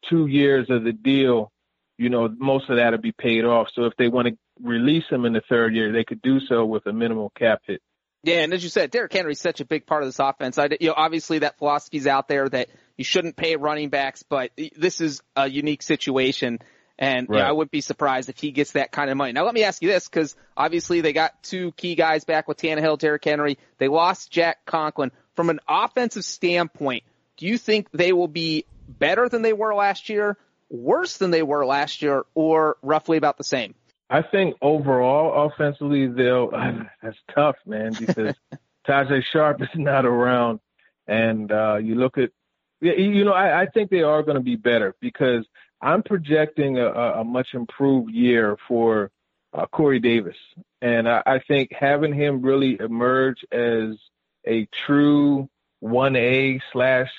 two 0.09 0.27
years 0.27 0.67
of 0.71 0.85
the 0.85 0.93
deal, 0.93 1.51
you 1.99 2.11
know, 2.11 2.29
most 2.39 2.69
of 2.71 2.77
that 2.77 2.93
will 2.93 2.99
be 2.99 3.13
paid 3.13 3.45
off. 3.45 3.69
So 3.75 3.85
if 3.85 3.95
they 3.97 4.09
want 4.09 4.29
to 4.29 4.37
release 4.63 5.05
him 5.11 5.25
in 5.25 5.33
the 5.33 5.43
third 5.49 5.75
year, 5.75 5.93
they 5.93 6.05
could 6.05 6.23
do 6.23 6.41
so 6.41 6.65
with 6.65 6.87
a 6.87 6.93
minimal 6.93 7.33
cap 7.39 7.63
hit. 7.67 7.81
Yeah, 8.23 8.37
and 8.37 8.55
as 8.55 8.63
you 8.63 8.71
said, 8.71 8.91
Derrick 8.91 9.13
Henry's 9.13 9.41
such 9.41 9.61
a 9.61 9.67
big 9.67 9.87
part 9.87 10.03
of 10.03 10.09
this 10.09 10.19
offense. 10.19 10.57
I, 10.57 10.69
you 10.81 10.89
know, 10.89 10.95
obviously 10.97 11.41
that 11.41 11.59
philosophy's 11.59 12.07
out 12.07 12.27
there 12.27 12.49
that 12.49 12.71
you 12.97 13.05
shouldn't 13.05 13.37
pay 13.37 13.57
running 13.57 13.91
backs, 13.91 14.23
but 14.23 14.51
this 14.77 15.03
is 15.03 15.21
a 15.37 15.47
unique 15.47 15.83
situation. 15.83 16.61
And 16.99 17.29
right. 17.29 17.39
you 17.39 17.43
know, 17.43 17.49
I 17.49 17.53
wouldn't 17.53 17.73
be 17.73 17.81
surprised 17.81 18.29
if 18.29 18.39
he 18.39 18.53
gets 18.53 18.73
that 18.73 18.93
kind 18.93 19.11
of 19.11 19.17
money. 19.17 19.33
Now 19.33 19.45
let 19.45 19.55
me 19.55 19.65
ask 19.65 19.83
you 19.83 19.89
this, 19.89 20.09
because 20.09 20.37
obviously 20.57 21.01
they 21.01 21.13
got 21.13 21.43
two 21.43 21.73
key 21.73 21.95
guys 21.95 22.25
back 22.25 22.47
with 22.47 22.59
Tannehill, 22.59 22.99
Derrick 22.99 23.25
Henry. 23.25 23.59
They 23.79 23.89
lost 23.89 24.31
Jack 24.31 24.65
Conklin. 24.65 25.11
From 25.35 25.51
an 25.51 25.59
offensive 25.69 26.25
standpoint, 26.25 27.03
do 27.37 27.47
you 27.47 27.59
think 27.59 27.91
they 27.91 28.13
will 28.13 28.29
be 28.29 28.67
better 28.89 29.29
than 29.29 29.43
they 29.43 29.53
were 29.53 29.75
last 29.75 30.09
year, 30.09 30.37
worse 30.71 31.17
than 31.17 31.31
they 31.31 31.43
were 31.43 31.67
last 31.67 32.03
year, 32.03 32.25
or 32.35 32.77
roughly 32.83 33.17
about 33.17 33.39
the 33.39 33.45
same? 33.45 33.75
I 34.09 34.23
think 34.23 34.57
overall, 34.63 35.47
offensively, 35.47 36.07
they'll. 36.07 36.51
That's 37.03 37.19
tough, 37.35 37.57
man, 37.67 37.93
because 37.99 38.35
Tajae 38.89 39.25
Sharpe 39.33 39.63
is 39.63 39.69
not 39.75 40.07
around, 40.07 40.61
and 41.07 41.51
uh, 41.51 41.77
you 41.77 41.97
look 41.97 42.19
at, 42.19 42.31
you 42.81 43.25
know, 43.25 43.33
I, 43.33 43.63
I 43.63 43.67
think 43.67 43.91
they 43.91 44.03
are 44.03 44.23
going 44.23 44.37
to 44.37 44.43
be 44.43 44.57
better 44.57 44.95
because 45.01 45.47
I'm 45.85 46.03
projecting 46.03 46.79
a, 46.79 46.89
a 46.89 47.25
much 47.25 47.49
improved 47.53 48.11
year 48.11 48.57
for 48.67 49.11
uh, 49.53 49.67
Corey 49.67 50.01
Davis, 50.01 50.37
and 50.81 51.07
I, 51.07 51.23
I 51.27 51.39
think 51.41 51.73
having 51.79 52.15
him 52.15 52.41
really 52.41 52.81
emerge 52.81 53.45
as 53.53 53.91
a 54.47 54.67
true 54.87 55.47
one 55.81 56.17
A 56.17 56.59
slash 56.73 57.11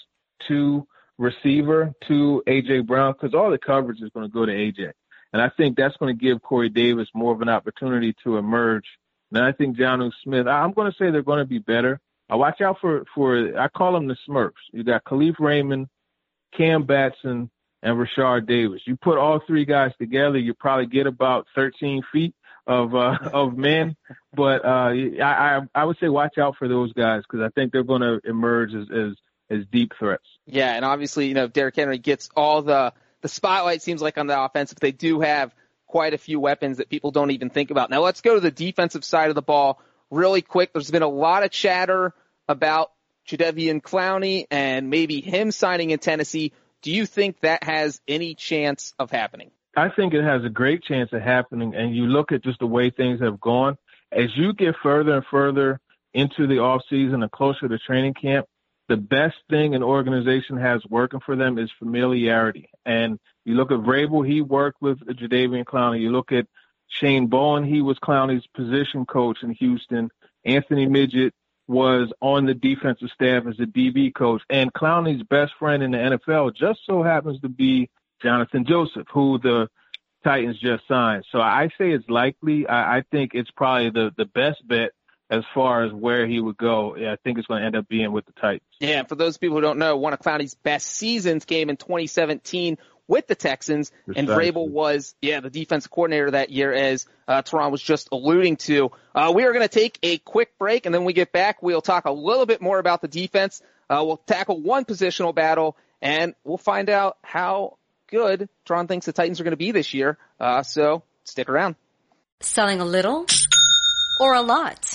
two 0.48 0.88
receiver 1.19 1.93
to 2.07 2.43
AJ 2.48 2.88
Brown 2.88 3.13
because 3.13 3.36
all 3.36 3.51
the 3.51 3.60
coverage 3.60 4.01
is 4.01 4.10
going 4.10 4.25
to 4.25 4.34
go 4.34 4.48
to 4.48 4.51
AJ, 4.51 4.93
and 5.31 5.43
I 5.43 5.50
think 5.50 5.77
that's 5.77 5.95
going 5.98 6.17
to 6.17 6.19
give 6.19 6.41
Corey 6.41 6.69
Davis 6.69 7.07
more 7.13 7.34
of 7.34 7.41
an 7.41 7.50
opportunity 7.50 8.15
to 8.24 8.38
emerge. 8.38 8.86
And 9.31 9.43
I 9.43 9.51
think 9.51 9.77
Jonnu 9.77 10.12
Smith, 10.24 10.48
I'm 10.48 10.72
going 10.72 10.91
to 10.91 10.98
say 10.98 11.12
they're 11.12 11.22
going 11.22 11.39
to 11.39 11.45
be 11.45 11.60
better. 11.60 12.00
I 12.31 12.36
watch 12.36 12.62
out 12.62 12.79
for 12.81 13.05
for 13.13 13.60
I 13.60 13.67
call 13.67 13.93
them 13.93 14.07
the 14.07 14.17
Smurfs. 14.27 14.53
You 14.74 14.84
got 14.84 15.03
Kalif 15.03 15.36
Raymond, 15.39 15.88
Cam 16.51 16.84
Batson, 16.84 17.51
and 17.86 17.98
Rashard 17.98 18.48
Davis. 18.48 18.82
You 18.86 18.98
put 18.98 19.20
all 19.20 19.39
three 19.46 19.63
guys 19.63 19.92
together, 20.00 20.39
you 20.39 20.56
probably 20.56 20.88
get 20.88 21.06
about 21.06 21.46
13 21.56 22.01
feet 22.12 22.34
of 22.65 22.96
uh, 22.96 23.18
of 23.34 23.56
men. 23.56 23.96
But 24.34 24.65
uh, 24.65 24.92
I, 25.24 25.62
I 25.74 25.86
would 25.86 25.98
say 26.00 26.10
watch 26.10 26.38
out 26.39 26.56
for 26.58 26.68
those 26.68 26.92
guys 26.94 27.22
because 27.30 27.46
I 27.46 27.50
think 27.50 27.72
they're 27.72 27.84
going 27.84 28.01
to 28.01 28.20
emerge 28.25 28.74
as, 28.74 28.88
as 28.92 29.13
as 29.51 29.65
deep 29.72 29.92
threats. 30.00 30.25
Yeah, 30.48 30.74
and 30.74 30.84
obviously 30.84 31.27
you 31.27 31.36
know 31.36 31.48
Derrick 31.48 31.75
Henry 31.75 32.00
gets 32.00 32.30
all 32.36 32.63
the 32.63 32.92
the 33.22 33.30
spotlight 33.30 33.84
seems 33.84 34.01
like 34.01 34.18
on 34.18 34.27
the 34.27 34.39
offense, 34.39 34.74
but 34.74 34.82
they 34.82 34.92
do 34.92 35.22
have 35.22 35.54
quite 35.86 36.15
a 36.15 36.18
few 36.18 36.39
weapons 36.39 36.77
that 36.77 36.89
people 36.89 37.12
don't 37.12 37.32
even 37.32 37.51
think 37.51 37.70
about. 37.70 37.92
Now 37.92 38.01
let's 38.01 38.22
go 38.22 38.34
to 38.34 38.39
the 38.39 38.51
defensive 38.51 39.06
side 39.06 39.30
of 39.30 39.36
the 39.36 39.44
ball 39.44 39.80
really 40.10 40.42
quick. 40.42 40.74
There's 40.74 40.89
been 40.89 41.04
a 41.04 41.08
lot 41.08 41.44
of 41.44 41.51
chatter 41.51 42.13
about 42.48 42.92
Jadeveon 43.27 43.82
Clowney 43.82 44.46
and 44.50 44.89
maybe 44.89 45.22
him 45.22 45.51
signing 45.51 45.92
in 45.92 46.00
Tennessee. 46.00 46.51
Do 46.86 46.92
you 46.92 47.08
think 47.08 47.39
that 47.42 47.63
has 47.63 48.00
any 48.08 48.36
chance 48.36 48.94
of 49.00 49.10
happening? 49.10 49.50
I 49.75 49.89
think 49.89 50.13
it 50.13 50.24
has 50.24 50.46
a 50.46 50.50
great 50.50 50.84
chance 50.84 51.12
of 51.13 51.22
happening. 51.24 51.74
And 51.74 51.96
you 51.96 52.06
look 52.06 52.32
at 52.32 52.44
just 52.44 52.60
the 52.60 52.68
way 52.68 52.92
things 52.92 53.22
have 53.22 53.42
gone. 53.42 53.75
As 54.12 54.30
you 54.38 54.54
get 54.54 54.75
further 54.84 55.15
and 55.15 55.25
further 55.25 55.80
into 56.13 56.46
the 56.46 56.60
off 56.60 56.84
season 56.88 57.24
and 57.24 57.32
closer 57.32 57.68
to 57.68 57.80
training 57.80 58.13
camp, 58.13 58.46
the 58.88 58.98
best 58.98 59.34
thing 59.50 59.74
an 59.74 59.82
organization 59.82 60.58
has 60.58 60.86
working 60.88 61.22
for 61.25 61.36
them 61.36 61.58
is 61.58 61.72
familiarity. 61.80 62.70
And 62.86 63.18
you 63.46 63.56
look 63.56 63.72
at 63.72 63.80
Vrabel, 63.80 64.24
he 64.24 64.42
worked 64.42 64.80
with 64.80 65.00
Jadeveon 65.00 65.65
Clowney. 65.65 66.01
You 66.01 66.12
look 66.12 66.32
at 66.32 66.46
Shane 66.88 67.25
Bowen, 67.25 67.63
he 67.63 67.82
was 67.82 67.98
Clowney's 67.98 68.46
position 68.56 69.08
coach 69.08 69.39
in 69.42 69.50
Houston. 69.54 70.12
Anthony 70.46 70.86
Midget 70.86 71.34
was 71.67 72.12
on 72.22 72.45
the 72.45 72.53
defensive 72.53 73.10
staff 73.13 73.43
as 73.48 73.60
a 73.60 73.65
DB 73.65 74.13
coach. 74.13 74.41
And 74.50 74.74
Clowney's 74.74 75.24
best 75.24 75.53
friend 75.57 75.81
in 75.81 75.91
the 75.91 75.98
NFL 75.98 76.55
just 76.55 76.79
so 76.86 77.01
happens 77.01 77.41
to 77.41 77.50
be 77.50 77.89
Johnathan 78.24 78.67
Joseph, 78.67 79.07
who 79.12 79.39
the 79.39 79.67
Titans 80.24 80.60
just 80.60 80.88
signed. 80.88 81.25
So 81.31 81.39
I 81.39 81.69
say 81.77 81.91
it's 81.91 82.10
likely. 82.10 82.67
I, 82.67 82.98
I 82.98 83.03
think 83.12 83.31
it's 83.34 83.51
probably 83.51 83.89
the, 83.89 84.12
the 84.17 84.25
best 84.25 84.67
bet 84.67 84.91
as 85.29 85.43
far 85.53 85.84
as 85.84 85.91
where 85.91 86.27
he 86.27 86.39
would 86.39 86.57
go. 86.57 86.95
I 86.95 87.17
think 87.24 87.38
it's 87.38 87.48
going 87.48 87.62
to 87.62 87.65
end 87.65 87.75
up 87.75 87.88
being 87.88 88.12
with 88.12 88.25
the 88.25 88.34
Titans. 88.34 88.62
Yeah, 88.79 89.03
for 89.03 89.15
those 89.15 89.38
people 89.38 89.57
who 89.57 89.62
don't 89.62 89.79
know, 89.79 89.98
one 89.98 90.13
of 90.13 90.19
Clowney's 90.19 90.53
best 90.55 90.88
seasons 90.88 91.45
came 91.45 91.69
in 91.69 91.77
2017 91.77 92.77
with 93.07 93.27
the 93.27 93.35
Texans, 93.35 93.91
Precisely. 94.05 94.19
and 94.19 94.27
Vrabel 94.27 94.69
was, 94.69 95.15
yeah, 95.21 95.39
the 95.39 95.50
defensive 95.50 95.91
coordinator 95.91 96.31
that 96.31 96.50
year, 96.50 96.74
as 96.74 97.05
uh, 97.27 97.41
Turron 97.41 97.71
was 97.71 97.81
just 97.81 98.09
alluding 98.12 98.57
to. 98.57 98.91
Uh, 99.13 99.31
we 99.35 99.43
are 99.43 99.53
going 99.53 99.67
to 99.67 99.79
take 99.79 100.00
a 100.03 100.17
quick 100.17 100.57
break, 100.57 100.85
and 100.85 100.95
then 100.95 101.05
we 101.05 101.13
get 101.13 101.31
back. 101.31 101.62
We'll 101.62 101.81
talk 101.81 102.05
a 102.05 102.12
little 102.12 102.45
bit 102.45 102.62
more 102.62 102.79
about 102.79 103.01
the 103.01 103.07
defense. 103.07 103.62
Uh, 103.89 104.03
we'll 104.05 104.17
tackle 104.17 104.59
one 104.62 104.85
positional 104.85 105.33
battle, 105.33 105.77
and 106.01 106.33
we'll 106.43 106.57
find 106.57 106.89
out 106.89 107.17
how 107.24 107.77
good 108.07 108.50
Turron 108.67 108.88
thinks 108.88 109.05
the 109.05 109.13
Titans 109.13 109.39
are 109.39 109.43
going 109.43 109.51
to 109.51 109.57
be 109.57 109.71
this 109.71 109.93
year. 109.93 110.17
Uh, 110.39 110.63
so 110.63 111.03
stick 111.24 111.50
around. 111.50 111.75
Selling 112.41 112.81
a 112.81 112.85
little 112.85 113.25
or 114.19 114.33
a 114.33 114.41
lot. 114.41 114.94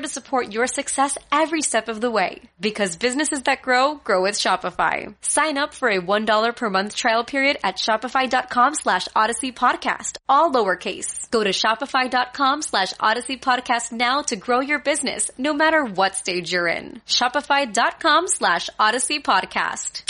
to 0.00 0.08
support 0.08 0.52
your 0.52 0.66
success 0.66 1.16
every 1.30 1.62
step 1.62 1.88
of 1.88 2.00
the 2.00 2.10
way. 2.10 2.42
Because 2.60 2.96
businesses 2.96 3.42
that 3.42 3.62
grow, 3.62 3.96
grow 3.96 4.22
with 4.22 4.34
Shopify. 4.34 5.14
Sign 5.20 5.58
up 5.58 5.74
for 5.74 5.88
a 5.88 6.00
$1 6.00 6.56
per 6.56 6.70
month 6.70 6.96
trial 6.96 7.24
period 7.24 7.58
at 7.62 7.76
shopify.com 7.76 8.74
slash 8.74 9.08
odyssey 9.14 9.52
podcast, 9.52 10.16
all 10.28 10.50
lowercase. 10.52 11.30
Go 11.30 11.44
to 11.44 11.50
shopify.com 11.50 12.62
slash 12.62 12.92
odyssey 12.98 13.36
podcast 13.36 13.92
now 13.92 14.22
to 14.22 14.36
grow 14.36 14.60
your 14.60 14.80
business, 14.80 15.30
no 15.38 15.52
matter 15.54 15.84
what 15.84 16.16
stage 16.16 16.52
you're 16.52 16.68
in. 16.68 17.00
Shopify.com 17.06 18.28
slash 18.28 18.70
odyssey 18.78 19.20
podcast. 19.20 20.02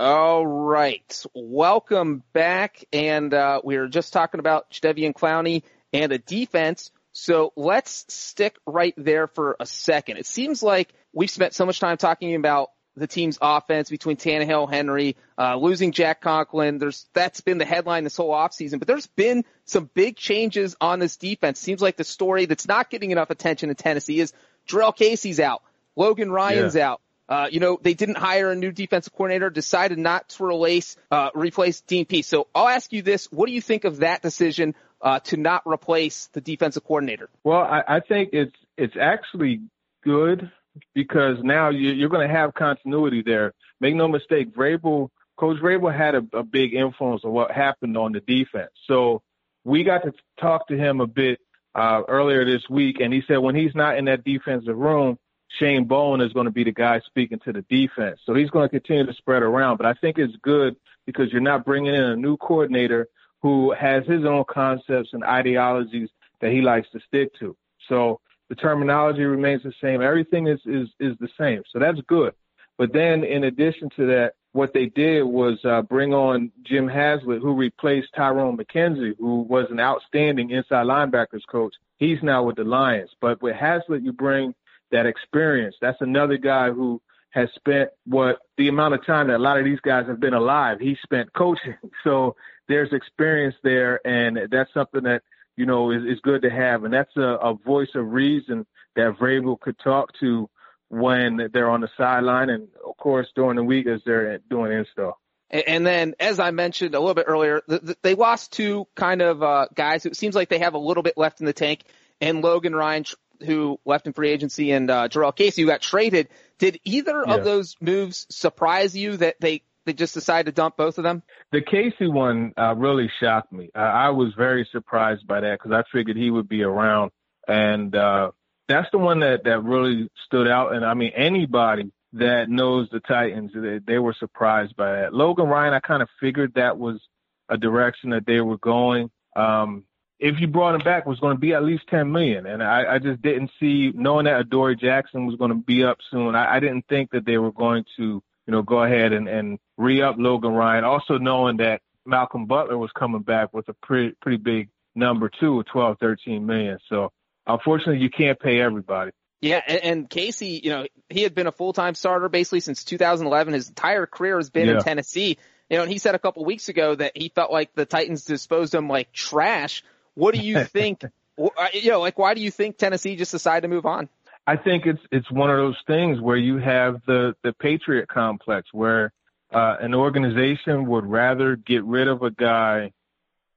All 0.00 0.46
right. 0.46 1.22
Welcome 1.34 2.24
back. 2.32 2.84
And, 2.92 3.32
uh, 3.32 3.60
we 3.62 3.78
were 3.78 3.88
just 3.88 4.12
talking 4.12 4.40
about 4.40 4.70
Jadeveon 4.70 5.12
Clowney 5.12 5.62
and 5.92 6.12
a 6.12 6.18
defense. 6.18 6.90
So 7.14 7.52
let's 7.54 8.04
stick 8.08 8.58
right 8.66 8.92
there 8.96 9.28
for 9.28 9.56
a 9.60 9.66
second. 9.66 10.16
It 10.16 10.26
seems 10.26 10.64
like 10.64 10.92
we've 11.12 11.30
spent 11.30 11.54
so 11.54 11.64
much 11.64 11.78
time 11.78 11.96
talking 11.96 12.34
about 12.34 12.70
the 12.96 13.06
team's 13.06 13.38
offense 13.40 13.88
between 13.88 14.16
Tannehill, 14.16 14.68
Henry, 14.68 15.16
uh, 15.38 15.56
losing 15.56 15.92
Jack 15.92 16.20
Conklin. 16.20 16.78
There's, 16.78 17.06
that's 17.12 17.40
been 17.40 17.58
the 17.58 17.64
headline 17.64 18.02
this 18.02 18.16
whole 18.16 18.32
offseason, 18.32 18.80
but 18.80 18.88
there's 18.88 19.06
been 19.06 19.44
some 19.64 19.88
big 19.94 20.16
changes 20.16 20.76
on 20.80 20.98
this 20.98 21.16
defense. 21.16 21.60
Seems 21.60 21.80
like 21.80 21.96
the 21.96 22.04
story 22.04 22.46
that's 22.46 22.66
not 22.66 22.90
getting 22.90 23.12
enough 23.12 23.30
attention 23.30 23.70
in 23.70 23.76
Tennessee 23.76 24.18
is 24.18 24.32
Jurrell 24.68 24.94
Casey's 24.94 25.38
out. 25.38 25.62
Logan 25.94 26.32
Ryan's 26.32 26.74
yeah. 26.74 26.90
out. 26.90 27.00
Uh, 27.28 27.46
you 27.50 27.60
know, 27.60 27.78
they 27.80 27.94
didn't 27.94 28.18
hire 28.18 28.50
a 28.50 28.56
new 28.56 28.70
defensive 28.70 29.12
coordinator, 29.12 29.50
decided 29.50 29.98
not 29.98 30.28
to 30.28 30.44
replace, 30.44 30.96
uh, 31.10 31.30
replace 31.34 31.80
Dean 31.80 32.04
Pees. 32.06 32.26
So 32.26 32.48
I'll 32.54 32.68
ask 32.68 32.92
you 32.92 33.02
this. 33.02 33.30
What 33.32 33.46
do 33.46 33.52
you 33.52 33.62
think 33.62 33.84
of 33.84 33.98
that 33.98 34.20
decision, 34.20 34.74
uh, 35.04 35.20
to 35.20 35.36
not 35.36 35.62
replace 35.66 36.28
the 36.32 36.40
defensive 36.40 36.82
coordinator? 36.82 37.28
Well, 37.44 37.60
I, 37.60 37.82
I 37.86 38.00
think 38.00 38.30
it's, 38.32 38.56
it's 38.76 38.96
actually 39.00 39.60
good 40.02 40.50
because 40.94 41.36
now 41.42 41.68
you're 41.68 42.08
going 42.08 42.26
to 42.26 42.34
have 42.34 42.54
continuity 42.54 43.22
there. 43.22 43.52
Make 43.80 43.94
no 43.94 44.08
mistake, 44.08 44.54
Vrabel, 44.56 45.10
Coach 45.36 45.60
Vrabel 45.60 45.96
had 45.96 46.14
a, 46.14 46.26
a 46.32 46.42
big 46.42 46.74
influence 46.74 47.22
on 47.24 47.32
what 47.32 47.50
happened 47.50 47.96
on 47.96 48.12
the 48.12 48.20
defense. 48.20 48.70
So 48.86 49.22
we 49.64 49.84
got 49.84 50.02
to 50.04 50.12
talk 50.40 50.68
to 50.68 50.76
him 50.76 51.00
a 51.00 51.06
bit 51.06 51.38
uh, 51.74 52.02
earlier 52.08 52.44
this 52.44 52.62
week, 52.70 53.00
and 53.00 53.12
he 53.12 53.22
said 53.26 53.38
when 53.38 53.54
he's 53.54 53.74
not 53.74 53.98
in 53.98 54.06
that 54.06 54.24
defensive 54.24 54.76
room, 54.76 55.18
Shane 55.58 55.84
Bowen 55.84 56.20
is 56.20 56.32
going 56.32 56.46
to 56.46 56.52
be 56.52 56.64
the 56.64 56.72
guy 56.72 57.00
speaking 57.06 57.38
to 57.44 57.52
the 57.52 57.62
defense. 57.62 58.20
So 58.24 58.34
he's 58.34 58.50
going 58.50 58.68
to 58.68 58.68
continue 58.68 59.06
to 59.06 59.14
spread 59.14 59.42
around. 59.42 59.76
But 59.76 59.86
I 59.86 59.94
think 59.94 60.18
it's 60.18 60.34
good 60.42 60.76
because 61.06 61.30
you're 61.30 61.40
not 61.40 61.64
bringing 61.64 61.94
in 61.94 62.02
a 62.02 62.16
new 62.16 62.36
coordinator 62.36 63.08
who 63.44 63.74
has 63.74 64.06
his 64.06 64.24
own 64.24 64.42
concepts 64.48 65.10
and 65.12 65.22
ideologies 65.22 66.08
that 66.40 66.50
he 66.50 66.62
likes 66.62 66.88
to 66.92 66.98
stick 67.06 67.30
to. 67.38 67.54
So 67.90 68.18
the 68.48 68.54
terminology 68.54 69.24
remains 69.24 69.62
the 69.62 69.74
same. 69.82 70.00
Everything 70.00 70.46
is, 70.46 70.60
is, 70.64 70.88
is 70.98 71.14
the 71.20 71.28
same. 71.38 71.62
So 71.70 71.78
that's 71.78 72.00
good. 72.06 72.32
But 72.78 72.94
then 72.94 73.22
in 73.22 73.44
addition 73.44 73.90
to 73.96 74.06
that, 74.06 74.32
what 74.52 74.72
they 74.72 74.86
did 74.86 75.24
was 75.24 75.58
uh, 75.62 75.82
bring 75.82 76.14
on 76.14 76.52
Jim 76.62 76.88
Haslett, 76.88 77.42
who 77.42 77.52
replaced 77.52 78.14
Tyrone 78.16 78.56
McKenzie, 78.56 79.14
who 79.18 79.42
was 79.42 79.66
an 79.70 79.78
outstanding 79.78 80.48
inside 80.48 80.86
linebackers 80.86 81.46
coach. 81.46 81.74
He's 81.98 82.22
now 82.22 82.44
with 82.44 82.56
the 82.56 82.64
Lions. 82.64 83.10
But 83.20 83.42
with 83.42 83.56
Haslett, 83.56 84.02
you 84.02 84.14
bring 84.14 84.54
that 84.90 85.04
experience. 85.04 85.76
That's 85.82 86.00
another 86.00 86.38
guy 86.38 86.70
who 86.70 87.02
has 87.34 87.50
spent 87.56 87.90
what 88.06 88.38
the 88.56 88.68
amount 88.68 88.94
of 88.94 89.04
time 89.04 89.26
that 89.26 89.36
a 89.36 89.38
lot 89.38 89.58
of 89.58 89.66
these 89.66 89.80
guys 89.80 90.06
have 90.06 90.20
been 90.20 90.34
alive. 90.34 90.78
He 90.80 90.96
spent 91.02 91.30
coaching. 91.34 91.76
So 92.04 92.36
there's 92.68 92.92
experience 92.92 93.54
there, 93.62 94.00
and 94.06 94.38
that's 94.50 94.72
something 94.72 95.02
that 95.04 95.22
you 95.56 95.66
know, 95.66 95.90
is, 95.90 96.02
is 96.04 96.20
good 96.20 96.42
to 96.42 96.50
have. 96.50 96.84
And 96.84 96.92
that's 96.92 97.16
a, 97.16 97.20
a 97.20 97.54
voice 97.54 97.90
of 97.94 98.12
reason 98.12 98.66
that 98.96 99.16
Vrabel 99.18 99.58
could 99.58 99.78
talk 99.78 100.10
to 100.20 100.48
when 100.88 101.48
they're 101.52 101.70
on 101.70 101.80
the 101.80 101.88
sideline 101.96 102.50
and, 102.50 102.68
of 102.86 102.96
course, 102.96 103.28
during 103.34 103.56
the 103.56 103.64
week 103.64 103.86
as 103.86 104.00
they're 104.04 104.38
doing 104.50 104.72
install. 104.72 105.18
And 105.50 105.86
then, 105.86 106.14
as 106.18 106.40
I 106.40 106.50
mentioned 106.50 106.94
a 106.94 107.00
little 107.00 107.14
bit 107.14 107.26
earlier, 107.28 107.60
they 108.02 108.14
lost 108.14 108.52
two 108.52 108.86
kind 108.96 109.22
of 109.22 109.42
uh, 109.42 109.66
guys. 109.74 110.04
It 110.06 110.16
seems 110.16 110.34
like 110.34 110.48
they 110.48 110.58
have 110.58 110.74
a 110.74 110.78
little 110.78 111.02
bit 111.02 111.16
left 111.16 111.40
in 111.40 111.46
the 111.46 111.52
tank. 111.52 111.82
And 112.20 112.42
Logan 112.42 112.74
Ryan, 112.74 113.04
who 113.44 113.78
left 113.84 114.06
in 114.06 114.14
free 114.14 114.30
agency, 114.30 114.72
and 114.72 114.90
uh, 114.90 115.08
Jurrell 115.08 115.34
Casey, 115.34 115.62
who 115.62 115.68
got 115.68 115.80
traded. 115.80 116.28
Did 116.58 116.80
either 116.84 117.24
yeah. 117.26 117.34
of 117.34 117.44
those 117.44 117.76
moves 117.80 118.26
surprise 118.30 118.96
you 118.96 119.16
that 119.18 119.36
they 119.40 119.62
they 119.84 119.92
just 119.92 120.14
decided 120.14 120.46
to 120.46 120.52
dump 120.52 120.76
both 120.76 120.98
of 120.98 121.04
them? 121.04 121.22
The 121.52 121.60
Casey 121.60 122.08
one 122.08 122.52
uh, 122.56 122.74
really 122.76 123.10
shocked 123.20 123.52
me. 123.52 123.70
Uh, 123.74 123.78
I 123.78 124.10
was 124.10 124.32
very 124.36 124.68
surprised 124.72 125.26
by 125.26 125.40
that 125.40 125.58
because 125.58 125.72
I 125.72 125.82
figured 125.92 126.16
he 126.16 126.30
would 126.30 126.48
be 126.48 126.62
around, 126.62 127.10
and 127.46 127.94
uh, 127.94 128.30
that's 128.68 128.90
the 128.92 128.98
one 128.98 129.20
that 129.20 129.44
that 129.44 129.62
really 129.62 130.08
stood 130.26 130.48
out. 130.48 130.74
And 130.74 130.84
I 130.84 130.94
mean, 130.94 131.12
anybody 131.14 131.92
that 132.14 132.48
knows 132.48 132.88
the 132.90 133.00
Titans, 133.00 133.50
they, 133.54 133.80
they 133.84 133.98
were 133.98 134.14
surprised 134.18 134.76
by 134.76 134.92
that. 135.00 135.14
Logan 135.14 135.46
Ryan, 135.46 135.74
I 135.74 135.80
kind 135.80 136.02
of 136.02 136.08
figured 136.20 136.54
that 136.54 136.78
was 136.78 137.00
a 137.48 137.56
direction 137.56 138.10
that 138.10 138.24
they 138.24 138.40
were 138.40 138.58
going. 138.58 139.10
Um, 139.36 139.84
if 140.20 140.40
you 140.40 140.46
brought 140.46 140.76
him 140.76 140.84
back, 140.84 141.02
it 141.04 141.08
was 141.08 141.18
going 141.18 141.36
to 141.36 141.40
be 141.40 141.54
at 141.54 141.64
least 141.64 141.88
ten 141.88 142.10
million, 142.12 142.46
and 142.46 142.62
I, 142.62 142.94
I 142.94 142.98
just 142.98 143.20
didn't 143.20 143.50
see 143.60 143.92
knowing 143.94 144.24
that 144.26 144.40
Adoree 144.40 144.76
Jackson 144.76 145.26
was 145.26 145.36
going 145.36 145.50
to 145.50 145.56
be 145.56 145.84
up 145.84 145.98
soon. 146.10 146.34
I, 146.34 146.56
I 146.56 146.60
didn't 146.60 146.86
think 146.88 147.10
that 147.10 147.26
they 147.26 147.36
were 147.36 147.52
going 147.52 147.84
to, 147.96 148.22
you 148.46 148.52
know, 148.52 148.62
go 148.62 148.82
ahead 148.82 149.12
and, 149.12 149.28
and 149.28 149.58
re-up 149.76 150.16
Logan 150.18 150.52
Ryan. 150.52 150.84
Also 150.84 151.18
knowing 151.18 151.58
that 151.58 151.80
Malcolm 152.06 152.46
Butler 152.46 152.76
was 152.76 152.90
coming 152.92 153.22
back 153.22 153.52
with 153.52 153.68
a 153.68 153.74
pretty 153.74 154.14
pretty 154.20 154.36
big 154.36 154.68
number 154.94 155.30
two 155.40 155.60
of 155.60 155.66
12, 155.66 155.98
13 155.98 156.46
million. 156.46 156.78
So 156.88 157.12
unfortunately, 157.46 158.02
you 158.02 158.10
can't 158.10 158.38
pay 158.38 158.60
everybody. 158.60 159.12
Yeah, 159.40 159.60
and, 159.66 159.84
and 159.84 160.10
Casey, 160.10 160.60
you 160.62 160.70
know, 160.70 160.86
he 161.10 161.22
had 161.22 161.34
been 161.34 161.46
a 161.46 161.52
full-time 161.52 161.94
starter 161.94 162.28
basically 162.28 162.60
since 162.60 162.84
2011. 162.84 163.52
His 163.52 163.68
entire 163.68 164.06
career 164.06 164.36
has 164.36 164.48
been 164.50 164.68
yeah. 164.68 164.76
in 164.76 164.80
Tennessee. 164.82 165.38
You 165.68 165.76
know, 165.78 165.82
and 165.82 165.92
he 165.92 165.98
said 165.98 166.14
a 166.14 166.18
couple 166.18 166.44
weeks 166.44 166.68
ago 166.68 166.94
that 166.94 167.12
he 167.14 167.30
felt 167.30 167.50
like 167.50 167.74
the 167.74 167.84
Titans 167.84 168.24
disposed 168.24 168.74
of 168.74 168.78
him 168.78 168.88
like 168.88 169.12
trash. 169.12 169.82
What 170.14 170.34
do 170.34 170.40
you 170.40 170.64
think? 170.64 171.04
Uh, 171.04 171.48
you 171.72 171.90
know, 171.90 172.00
like 172.00 172.18
why 172.18 172.34
do 172.34 172.40
you 172.40 172.50
think 172.50 172.78
Tennessee 172.78 173.16
just 173.16 173.32
decided 173.32 173.62
to 173.62 173.68
move 173.68 173.86
on? 173.86 174.08
I 174.46 174.56
think 174.56 174.86
it's 174.86 175.00
it's 175.10 175.30
one 175.30 175.50
of 175.50 175.56
those 175.56 175.78
things 175.86 176.20
where 176.20 176.36
you 176.36 176.58
have 176.58 177.00
the 177.06 177.34
the 177.42 177.52
patriot 177.54 178.08
complex 178.08 178.68
where 178.72 179.12
uh, 179.52 179.76
an 179.80 179.94
organization 179.94 180.86
would 180.86 181.06
rather 181.06 181.56
get 181.56 181.84
rid 181.84 182.08
of 182.08 182.22
a 182.22 182.30
guy 182.30 182.92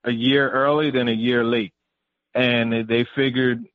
a 0.03 0.11
year 0.11 0.49
early 0.49 0.91
than 0.91 1.07
a 1.07 1.13
year 1.13 1.43
late, 1.43 1.73
and 2.33 2.87
they 2.87 3.05
figured 3.15 3.65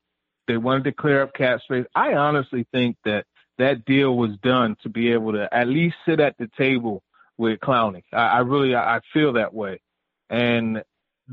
they 0.47 0.57
wanted 0.57 0.85
to 0.85 0.91
clear 0.91 1.21
up 1.21 1.33
cap 1.33 1.61
space. 1.61 1.85
I 1.93 2.13
honestly 2.13 2.65
think 2.71 2.97
that 3.05 3.25
that 3.59 3.85
deal 3.85 4.15
was 4.17 4.31
done 4.41 4.75
to 4.81 4.89
be 4.89 5.11
able 5.11 5.33
to 5.33 5.47
at 5.53 5.67
least 5.67 5.95
sit 6.07 6.19
at 6.19 6.37
the 6.37 6.49
table 6.57 7.03
with 7.37 7.59
Clowney. 7.59 8.03
I, 8.11 8.25
I 8.25 8.39
really 8.39 8.75
I 8.75 9.01
feel 9.13 9.33
that 9.33 9.53
way, 9.53 9.81
and 10.29 10.83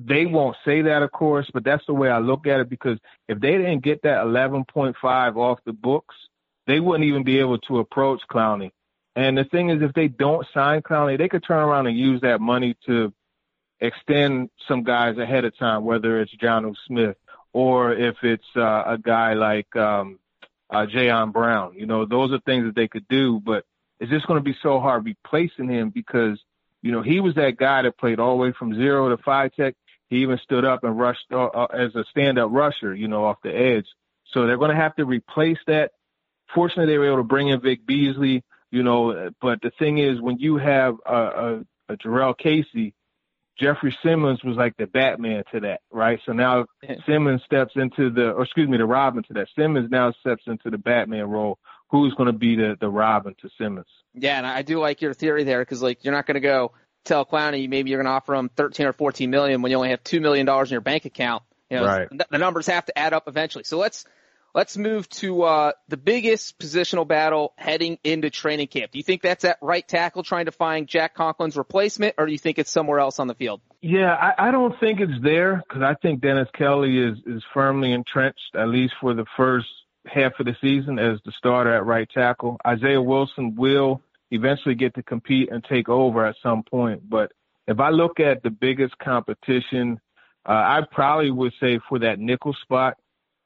they 0.06 0.26
won't 0.26 0.56
say 0.64 0.82
that, 0.82 1.02
of 1.02 1.12
course, 1.12 1.50
but 1.52 1.64
that's 1.64 1.84
the 1.86 1.94
way 1.94 2.08
I 2.08 2.18
look 2.18 2.46
at 2.46 2.60
it 2.60 2.68
because 2.68 2.98
if 3.28 3.40
they 3.40 3.52
didn't 3.52 3.84
get 3.84 4.02
that 4.02 4.24
11.5 4.24 5.36
off 5.36 5.58
the 5.64 5.72
books, 5.72 6.14
they 6.66 6.80
wouldn't 6.80 7.08
even 7.08 7.24
be 7.24 7.38
able 7.38 7.58
to 7.58 7.78
approach 7.78 8.20
Clowney. 8.30 8.70
And 9.16 9.36
the 9.36 9.44
thing 9.44 9.70
is, 9.70 9.82
if 9.82 9.92
they 9.92 10.08
don't 10.08 10.46
sign 10.54 10.82
Clowney, 10.82 11.18
they 11.18 11.28
could 11.28 11.44
turn 11.44 11.58
around 11.58 11.86
and 11.86 11.98
use 11.98 12.20
that 12.20 12.40
money 12.40 12.76
to 12.86 13.12
extend 13.80 14.50
some 14.68 14.84
guys 14.84 15.18
ahead 15.18 15.44
of 15.44 15.56
time, 15.58 15.84
whether 15.84 16.20
it's 16.20 16.34
Jonnu 16.36 16.74
Smith 16.86 17.16
or 17.52 17.92
if 17.92 18.16
it's 18.22 18.44
uh, 18.56 18.84
a 18.86 18.98
guy 18.98 19.34
like 19.34 19.74
um, 19.74 20.18
uh, 20.70 20.86
Jayon 20.86 21.32
Brown. 21.32 21.74
You 21.76 21.86
know, 21.86 22.06
those 22.06 22.32
are 22.32 22.40
things 22.40 22.64
that 22.66 22.76
they 22.76 22.88
could 22.88 23.06
do, 23.08 23.40
but 23.44 23.64
it's 23.98 24.10
just 24.10 24.26
going 24.26 24.38
to 24.38 24.44
be 24.44 24.56
so 24.62 24.80
hard 24.80 25.04
replacing 25.04 25.68
him 25.68 25.90
because, 25.90 26.38
you 26.82 26.92
know, 26.92 27.02
he 27.02 27.20
was 27.20 27.34
that 27.34 27.56
guy 27.56 27.82
that 27.82 27.98
played 27.98 28.20
all 28.20 28.36
the 28.36 28.42
way 28.42 28.52
from 28.52 28.74
zero 28.74 29.08
to 29.08 29.22
five 29.22 29.52
tech. 29.54 29.74
He 30.10 30.18
even 30.18 30.38
stood 30.42 30.64
up 30.64 30.84
and 30.84 30.98
rushed 30.98 31.26
uh, 31.32 31.46
uh, 31.46 31.66
as 31.72 31.94
a 31.94 32.04
stand-up 32.10 32.50
rusher, 32.52 32.94
you 32.94 33.08
know, 33.08 33.24
off 33.24 33.38
the 33.42 33.56
edge. 33.56 33.86
So 34.32 34.46
they're 34.46 34.58
going 34.58 34.70
to 34.70 34.76
have 34.76 34.94
to 34.96 35.04
replace 35.04 35.58
that. 35.66 35.92
Fortunately, 36.54 36.92
they 36.92 36.98
were 36.98 37.06
able 37.06 37.18
to 37.18 37.22
bring 37.22 37.48
in 37.48 37.60
Vic 37.60 37.86
Beasley, 37.86 38.44
you 38.70 38.82
know, 38.82 39.30
but 39.40 39.62
the 39.62 39.70
thing 39.78 39.98
is, 39.98 40.20
when 40.20 40.38
you 40.38 40.58
have 40.58 40.96
a, 41.06 41.14
a, 41.14 41.60
a 41.88 41.96
Jurrell 41.96 42.36
Casey 42.36 42.94
Jeffery 43.60 43.96
Simmons 44.02 44.42
was 44.42 44.56
like 44.56 44.76
the 44.78 44.86
Batman 44.86 45.44
to 45.52 45.60
that, 45.60 45.82
right? 45.90 46.18
So 46.24 46.32
now 46.32 46.64
Simmons 47.06 47.42
steps 47.44 47.72
into 47.76 48.10
the, 48.10 48.30
or 48.30 48.44
excuse 48.44 48.68
me, 48.68 48.78
the 48.78 48.86
Robin 48.86 49.22
to 49.24 49.34
that. 49.34 49.48
Simmons 49.56 49.90
now 49.90 50.12
steps 50.20 50.44
into 50.46 50.70
the 50.70 50.78
Batman 50.78 51.28
role. 51.28 51.58
Who's 51.90 52.14
going 52.14 52.28
to 52.28 52.38
be 52.38 52.56
the 52.56 52.76
the 52.80 52.88
Robin 52.88 53.34
to 53.42 53.50
Simmons? 53.58 53.88
Yeah, 54.14 54.38
and 54.38 54.46
I 54.46 54.62
do 54.62 54.78
like 54.78 55.02
your 55.02 55.12
theory 55.12 55.44
there 55.44 55.60
because 55.60 55.82
like 55.82 56.04
you're 56.04 56.14
not 56.14 56.26
going 56.26 56.36
to 56.36 56.40
go 56.40 56.72
tell 57.04 57.24
Clowney 57.24 57.68
maybe 57.68 57.90
you're 57.90 58.02
going 58.02 58.10
to 58.10 58.16
offer 58.16 58.34
him 58.34 58.50
13 58.56 58.86
or 58.86 58.92
14 58.92 59.30
million 59.30 59.62
when 59.62 59.70
you 59.70 59.76
only 59.76 59.90
have 59.90 60.02
two 60.04 60.20
million 60.20 60.46
dollars 60.46 60.70
in 60.70 60.74
your 60.74 60.80
bank 60.80 61.04
account. 61.04 61.42
You 61.68 61.78
know, 61.78 61.86
right. 61.86 62.08
the 62.30 62.38
numbers 62.38 62.66
have 62.66 62.84
to 62.86 62.98
add 62.98 63.12
up 63.12 63.28
eventually. 63.28 63.62
So 63.62 63.78
let's 63.78 64.04
Let's 64.54 64.76
move 64.76 65.08
to 65.10 65.42
uh, 65.42 65.72
the 65.88 65.96
biggest 65.96 66.58
positional 66.58 67.06
battle 67.06 67.52
heading 67.56 67.98
into 68.02 68.30
training 68.30 68.66
camp. 68.66 68.90
Do 68.90 68.98
you 68.98 69.04
think 69.04 69.22
that's 69.22 69.44
at 69.44 69.58
right 69.60 69.86
tackle 69.86 70.24
trying 70.24 70.46
to 70.46 70.52
find 70.52 70.88
Jack 70.88 71.16
Conklin's 71.16 71.56
replacement, 71.56 72.16
or 72.18 72.26
do 72.26 72.32
you 72.32 72.38
think 72.38 72.58
it's 72.58 72.70
somewhere 72.70 72.98
else 72.98 73.20
on 73.20 73.28
the 73.28 73.34
field? 73.34 73.60
Yeah, 73.80 74.12
I, 74.12 74.48
I 74.48 74.50
don't 74.50 74.78
think 74.80 74.98
it's 74.98 75.22
there 75.22 75.62
because 75.68 75.82
I 75.82 75.94
think 76.02 76.20
Dennis 76.20 76.48
Kelly 76.52 76.98
is 76.98 77.18
is 77.26 77.44
firmly 77.54 77.92
entrenched 77.92 78.56
at 78.56 78.68
least 78.68 78.94
for 79.00 79.14
the 79.14 79.24
first 79.36 79.68
half 80.06 80.32
of 80.40 80.46
the 80.46 80.56
season 80.60 80.98
as 80.98 81.20
the 81.24 81.32
starter 81.38 81.72
at 81.72 81.86
right 81.86 82.08
tackle. 82.12 82.56
Isaiah 82.66 83.02
Wilson 83.02 83.54
will 83.54 84.02
eventually 84.30 84.74
get 84.74 84.94
to 84.94 85.02
compete 85.02 85.50
and 85.50 85.62
take 85.64 85.88
over 85.88 86.24
at 86.24 86.36
some 86.42 86.62
point, 86.62 87.08
but 87.08 87.32
if 87.66 87.78
I 87.78 87.90
look 87.90 88.20
at 88.20 88.42
the 88.42 88.50
biggest 88.50 88.98
competition, 88.98 90.00
uh, 90.46 90.52
I 90.52 90.82
probably 90.90 91.30
would 91.30 91.52
say 91.60 91.78
for 91.88 91.98
that 92.00 92.18
nickel 92.18 92.54
spot, 92.62 92.96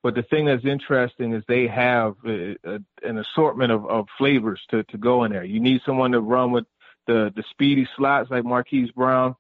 but 0.03 0.15
the 0.15 0.23
thing 0.23 0.47
that's 0.47 0.65
interesting 0.65 1.33
is 1.35 1.43
they 1.47 1.67
have 1.67 2.15
a, 2.27 2.57
a, 2.65 2.79
an 3.03 3.19
assortment 3.19 3.73
of, 3.73 3.87
of 3.87 4.07
flavors 4.17 4.61
to, 4.71 4.83
to 4.85 4.99
go 4.99 5.25
in 5.25 5.33
there. 5.33 5.45
You 5.45 5.61
need 5.61 5.81
someone 5.85 6.13
to 6.13 6.21
run 6.21 6.53
with 6.53 6.65
the, 7.07 7.33
the 7.35 7.43
speedy 7.51 7.89
slots 7.97 8.31
like 8.31 8.45
Marquise 8.45 8.91
Brown, 8.93 9.35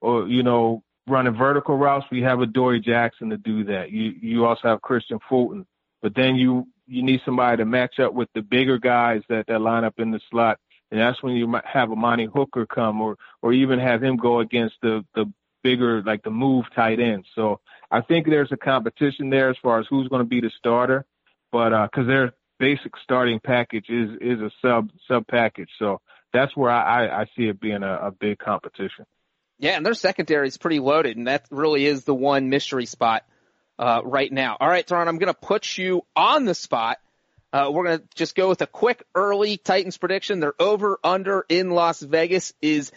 or 0.00 0.28
you 0.28 0.42
know, 0.42 0.82
running 1.06 1.34
vertical 1.34 1.76
routes. 1.76 2.06
We 2.10 2.22
have 2.22 2.40
Adoree 2.40 2.80
Jackson 2.80 3.30
to 3.30 3.36
do 3.36 3.64
that. 3.64 3.90
You 3.90 4.12
you 4.20 4.44
also 4.44 4.68
have 4.68 4.80
Kristian 4.80 5.20
Fulton, 5.28 5.66
but 6.02 6.14
then 6.14 6.36
you 6.36 6.66
you 6.86 7.02
need 7.02 7.20
somebody 7.24 7.58
to 7.58 7.64
match 7.64 7.98
up 7.98 8.12
with 8.12 8.28
the 8.34 8.42
bigger 8.42 8.78
guys 8.78 9.22
that 9.28 9.46
that 9.46 9.60
line 9.60 9.84
up 9.84 9.98
in 9.98 10.10
the 10.10 10.20
slot, 10.30 10.58
and 10.90 11.00
that's 11.00 11.22
when 11.22 11.34
you 11.34 11.46
might 11.46 11.66
have 11.66 11.90
Amani 11.90 12.26
Hooker 12.26 12.66
come, 12.66 13.00
or 13.00 13.16
or 13.42 13.52
even 13.52 13.78
have 13.78 14.02
him 14.02 14.16
go 14.16 14.40
against 14.40 14.76
the 14.82 15.04
the 15.14 15.32
bigger 15.62 16.02
like 16.02 16.22
the 16.22 16.30
move 16.30 16.64
tight 16.74 17.00
end. 17.00 17.26
So 17.34 17.60
I 17.90 18.00
think 18.00 18.26
there's 18.26 18.52
a 18.52 18.56
competition 18.56 19.30
there 19.30 19.50
as 19.50 19.56
far 19.62 19.80
as 19.80 19.86
who's 19.88 20.08
going 20.08 20.22
to 20.22 20.28
be 20.28 20.40
the 20.40 20.50
starter, 20.58 21.04
but 21.50 21.70
because 21.70 22.04
uh, 22.04 22.08
their 22.08 22.32
basic 22.58 22.92
starting 23.02 23.40
package 23.40 23.88
is 23.88 24.10
is 24.20 24.40
a 24.40 24.50
sub 24.62 24.90
sub 25.08 25.26
package, 25.26 25.70
so 25.78 26.00
that's 26.32 26.56
where 26.56 26.70
I, 26.70 27.22
I 27.22 27.26
see 27.36 27.44
it 27.44 27.60
being 27.60 27.82
a, 27.82 27.94
a 27.94 28.10
big 28.10 28.38
competition. 28.38 29.06
Yeah, 29.58 29.76
and 29.76 29.86
their 29.86 29.94
secondary 29.94 30.48
is 30.48 30.58
pretty 30.58 30.80
loaded, 30.80 31.16
and 31.16 31.26
that 31.28 31.46
really 31.50 31.86
is 31.86 32.04
the 32.04 32.14
one 32.14 32.50
mystery 32.50 32.86
spot 32.86 33.24
uh, 33.78 34.02
right 34.04 34.30
now. 34.30 34.56
All 34.60 34.68
right, 34.68 34.86
Turron, 34.86 35.08
I'm 35.08 35.18
going 35.18 35.32
to 35.32 35.38
put 35.40 35.78
you 35.78 36.02
on 36.14 36.44
the 36.44 36.54
spot. 36.54 36.98
Uh, 37.52 37.70
we're 37.72 37.84
going 37.84 37.98
to 38.00 38.04
just 38.14 38.34
go 38.34 38.48
with 38.48 38.60
a 38.60 38.66
quick 38.66 39.04
early 39.14 39.56
Titans 39.56 39.96
prediction. 39.96 40.40
Their 40.40 40.54
over 40.60 40.98
under 41.02 41.44
in 41.48 41.70
Las 41.70 42.00
Vegas 42.00 42.52
is 42.60 42.92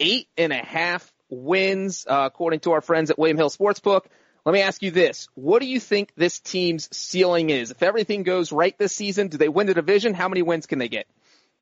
eight 0.00 0.28
and 0.36 0.52
a 0.52 0.56
half 0.56 1.12
wins, 1.30 2.06
uh, 2.08 2.24
according 2.26 2.60
to 2.60 2.72
our 2.72 2.80
friends 2.80 3.10
at 3.10 3.18
William 3.18 3.36
Hill 3.36 3.50
Sportsbook. 3.50 4.02
Let 4.44 4.52
me 4.52 4.60
ask 4.60 4.82
you 4.82 4.90
this. 4.90 5.28
What 5.34 5.60
do 5.60 5.68
you 5.68 5.78
think 5.78 6.12
this 6.16 6.40
team's 6.40 6.88
ceiling 6.94 7.50
is? 7.50 7.70
If 7.70 7.82
everything 7.82 8.24
goes 8.24 8.50
right 8.50 8.76
this 8.76 8.92
season, 8.92 9.28
do 9.28 9.38
they 9.38 9.48
win 9.48 9.68
the 9.68 9.74
division? 9.74 10.14
How 10.14 10.28
many 10.28 10.42
wins 10.42 10.66
can 10.66 10.78
they 10.80 10.88
get? 10.88 11.06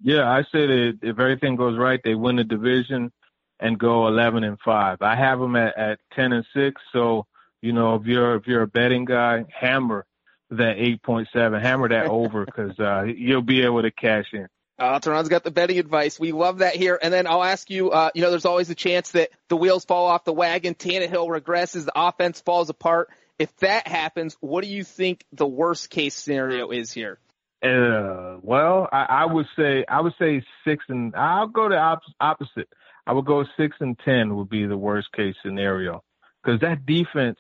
Yeah, 0.03 0.29
I 0.29 0.43
say 0.45 0.67
that 0.67 0.99
if 1.03 1.19
everything 1.19 1.57
goes 1.57 1.79
right, 1.79 2.01
they 2.03 2.15
win 2.15 2.37
the 2.37 2.45
division 2.45 3.13
and 3.61 3.79
go 3.79 4.09
11 4.09 4.45
and 4.45 4.59
5. 4.59 5.03
I 5.03 5.15
have 5.15 5.39
them 5.39 5.57
at, 5.57 5.77
at 5.77 5.99
10 6.15 6.33
and 6.33 6.47
6. 6.55 6.81
So, 6.93 7.27
you 7.61 7.75
know, 7.75 7.97
if 7.97 8.07
you're, 8.07 8.37
if 8.37 8.47
you're 8.47 8.63
a 8.63 8.67
betting 8.67 9.05
guy, 9.05 9.45
hammer 9.51 10.07
that 10.51 10.77
8.7, 10.77 11.61
hammer 11.61 11.89
that 11.89 12.07
over 12.07 12.45
because, 12.45 12.79
uh, 12.79 13.05
you'll 13.05 13.43
be 13.43 13.63
able 13.63 13.83
to 13.83 13.91
cash 13.91 14.27
in. 14.33 14.49
Uh, 14.81 14.99
Turron's 14.99 15.29
got 15.29 15.45
the 15.45 15.51
betting 15.51 15.79
advice. 15.79 16.19
We 16.19 16.33
love 16.33 16.59
that 16.59 16.75
here. 16.75 16.99
And 17.01 17.13
then 17.13 17.27
I'll 17.27 17.45
ask 17.45 17.69
you, 17.69 17.91
uh, 17.91 18.11
you 18.15 18.23
know, 18.23 18.31
there's 18.31 18.47
always 18.47 18.71
a 18.71 18.75
chance 18.75 19.11
that 19.11 19.29
the 19.49 19.57
wheels 19.57 19.85
fall 19.85 20.07
off 20.07 20.25
the 20.25 20.33
wagon. 20.33 20.75
Tannehill 20.75 21.29
regresses. 21.29 21.85
The 21.85 21.93
offense 21.95 22.41
falls 22.41 22.71
apart. 22.71 23.11
If 23.39 23.55
that 23.59 23.87
happens, 23.87 24.39
what 24.41 24.65
do 24.65 24.71
you 24.71 24.83
think 24.83 25.25
the 25.33 25.47
worst 25.47 25.91
case 25.91 26.15
scenario 26.15 26.71
is 26.71 26.93
here? 26.93 27.19
Uh, 27.63 28.39
well, 28.41 28.89
I, 28.91 29.05
I 29.05 29.27
would 29.27 29.47
say, 29.55 29.85
I 29.87 30.01
would 30.01 30.15
say 30.19 30.43
six 30.67 30.83
and 30.89 31.15
I'll 31.15 31.49
go 31.49 31.69
the 31.69 31.77
op- 31.77 32.01
opposite. 32.19 32.69
I 33.07 33.13
would 33.13 33.27
go 33.27 33.45
six 33.59 33.77
and 33.81 33.99
10 33.99 34.35
would 34.37 34.49
be 34.49 34.65
the 34.65 34.79
worst 34.79 35.13
case 35.13 35.35
scenario 35.45 36.03
because 36.43 36.61
that 36.61 36.87
defense 36.87 37.39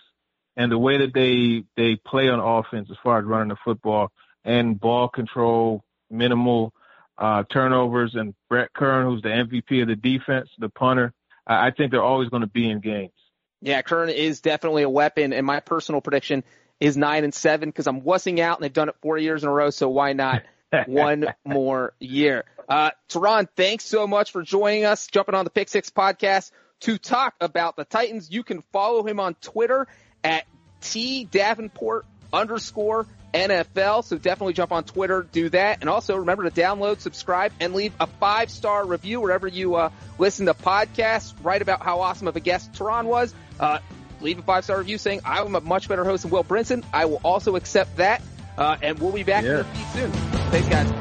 and 0.56 0.70
the 0.70 0.78
way 0.78 0.98
that 0.98 1.14
they, 1.14 1.64
they 1.76 1.96
play 1.96 2.28
on 2.28 2.40
offense 2.40 2.88
as 2.90 2.96
far 3.02 3.18
as 3.18 3.24
running 3.24 3.48
the 3.48 3.56
football 3.64 4.10
and 4.44 4.78
ball 4.78 5.08
control, 5.08 5.84
minimal, 6.10 6.72
uh, 7.18 7.44
turnovers, 7.52 8.14
and 8.14 8.34
Brett 8.48 8.72
Kern, 8.72 9.06
who's 9.06 9.22
the 9.22 9.28
MVP 9.28 9.82
of 9.82 9.88
the 9.88 9.96
defense, 9.96 10.48
the 10.58 10.68
punter. 10.68 11.12
I 11.46 11.70
think 11.70 11.90
they're 11.90 12.02
always 12.02 12.28
going 12.28 12.42
to 12.42 12.48
be 12.48 12.68
in 12.70 12.80
games. 12.80 13.12
Yeah, 13.60 13.82
Kern 13.82 14.08
is 14.08 14.40
definitely 14.40 14.82
a 14.84 14.88
weapon, 14.88 15.32
and 15.32 15.46
my 15.46 15.60
personal 15.60 16.00
prediction 16.00 16.44
is 16.78 16.96
nine 16.96 17.24
and 17.24 17.34
seven 17.34 17.68
because 17.68 17.86
I'm 17.86 18.00
wussing 18.00 18.38
out, 18.38 18.58
and 18.58 18.64
they've 18.64 18.72
done 18.72 18.88
it 18.88 18.96
four 19.02 19.18
years 19.18 19.42
in 19.42 19.48
a 19.48 19.52
row. 19.52 19.70
So 19.70 19.88
why 19.88 20.14
not 20.14 20.42
one 20.86 21.26
more 21.44 21.92
year? 21.98 22.44
Uh, 22.68 22.92
Turron, 23.08 23.48
thanks 23.56 23.84
so 23.84 24.06
much 24.06 24.32
for 24.32 24.42
joining 24.42 24.84
us, 24.84 25.06
jumping 25.08 25.34
on 25.34 25.44
the 25.44 25.50
Pick 25.50 25.68
Six 25.68 25.90
podcast 25.90 26.52
to 26.80 26.96
talk 26.96 27.34
about 27.40 27.76
the 27.76 27.84
Titans. 27.84 28.30
You 28.30 28.42
can 28.42 28.62
follow 28.72 29.06
him 29.06 29.20
on 29.20 29.34
Twitter 29.34 29.88
at 30.24 30.46
T 30.80 31.24
Davenport 31.24 32.06
underscore 32.33 33.06
NFL. 33.33 34.04
So 34.04 34.16
definitely 34.18 34.54
jump 34.54 34.72
on 34.72 34.85
Twitter, 34.85 35.26
do 35.30 35.48
that. 35.50 35.78
And 35.80 35.90
also 35.90 36.16
remember 36.16 36.48
to 36.48 36.50
download, 36.50 37.00
subscribe, 37.00 37.52
and 37.61 37.74
leave 37.74 37.92
a 38.00 38.06
five 38.06 38.50
star 38.50 38.85
review 38.87 39.20
wherever 39.20 39.46
you 39.46 39.76
uh, 39.76 39.90
listen 40.18 40.46
to 40.46 40.54
podcasts. 40.54 41.35
Write 41.42 41.62
about 41.62 41.83
how 41.83 42.00
awesome 42.00 42.28
of 42.28 42.37
a 42.37 42.40
guest 42.40 42.72
Turron 42.72 43.04
was. 43.04 43.35
Uh, 43.59 43.78
leave 44.20 44.38
a 44.38 44.42
five 44.42 44.64
star 44.64 44.78
review 44.78 44.98
saying 44.98 45.20
I'm 45.24 45.54
a 45.54 45.61
much 45.61 45.88
better 45.88 46.04
host 46.04 46.22
than 46.22 46.30
Will 46.30 46.44
Brinson. 46.44 46.85
I 46.92 47.06
will 47.06 47.20
also 47.24 47.56
accept 47.56 47.96
that. 47.98 48.22
Uh, 48.59 48.76
and 48.83 48.98
we'll 48.98 49.12
be 49.12 49.22
back 49.22 49.44
yeah. 49.44 49.50
in 49.50 49.56
your 49.56 49.64
feed 49.64 49.87
soon. 49.94 50.12
Thanks, 50.50 50.68
guys. 50.68 50.92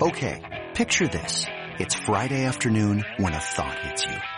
Okay, 0.00 0.68
picture 0.74 1.08
this. 1.08 1.44
It's 1.80 1.94
Friday 1.94 2.44
afternoon 2.44 3.04
when 3.18 3.34
a 3.34 3.40
thought 3.40 3.78
hits 3.80 4.04
you. 4.04 4.37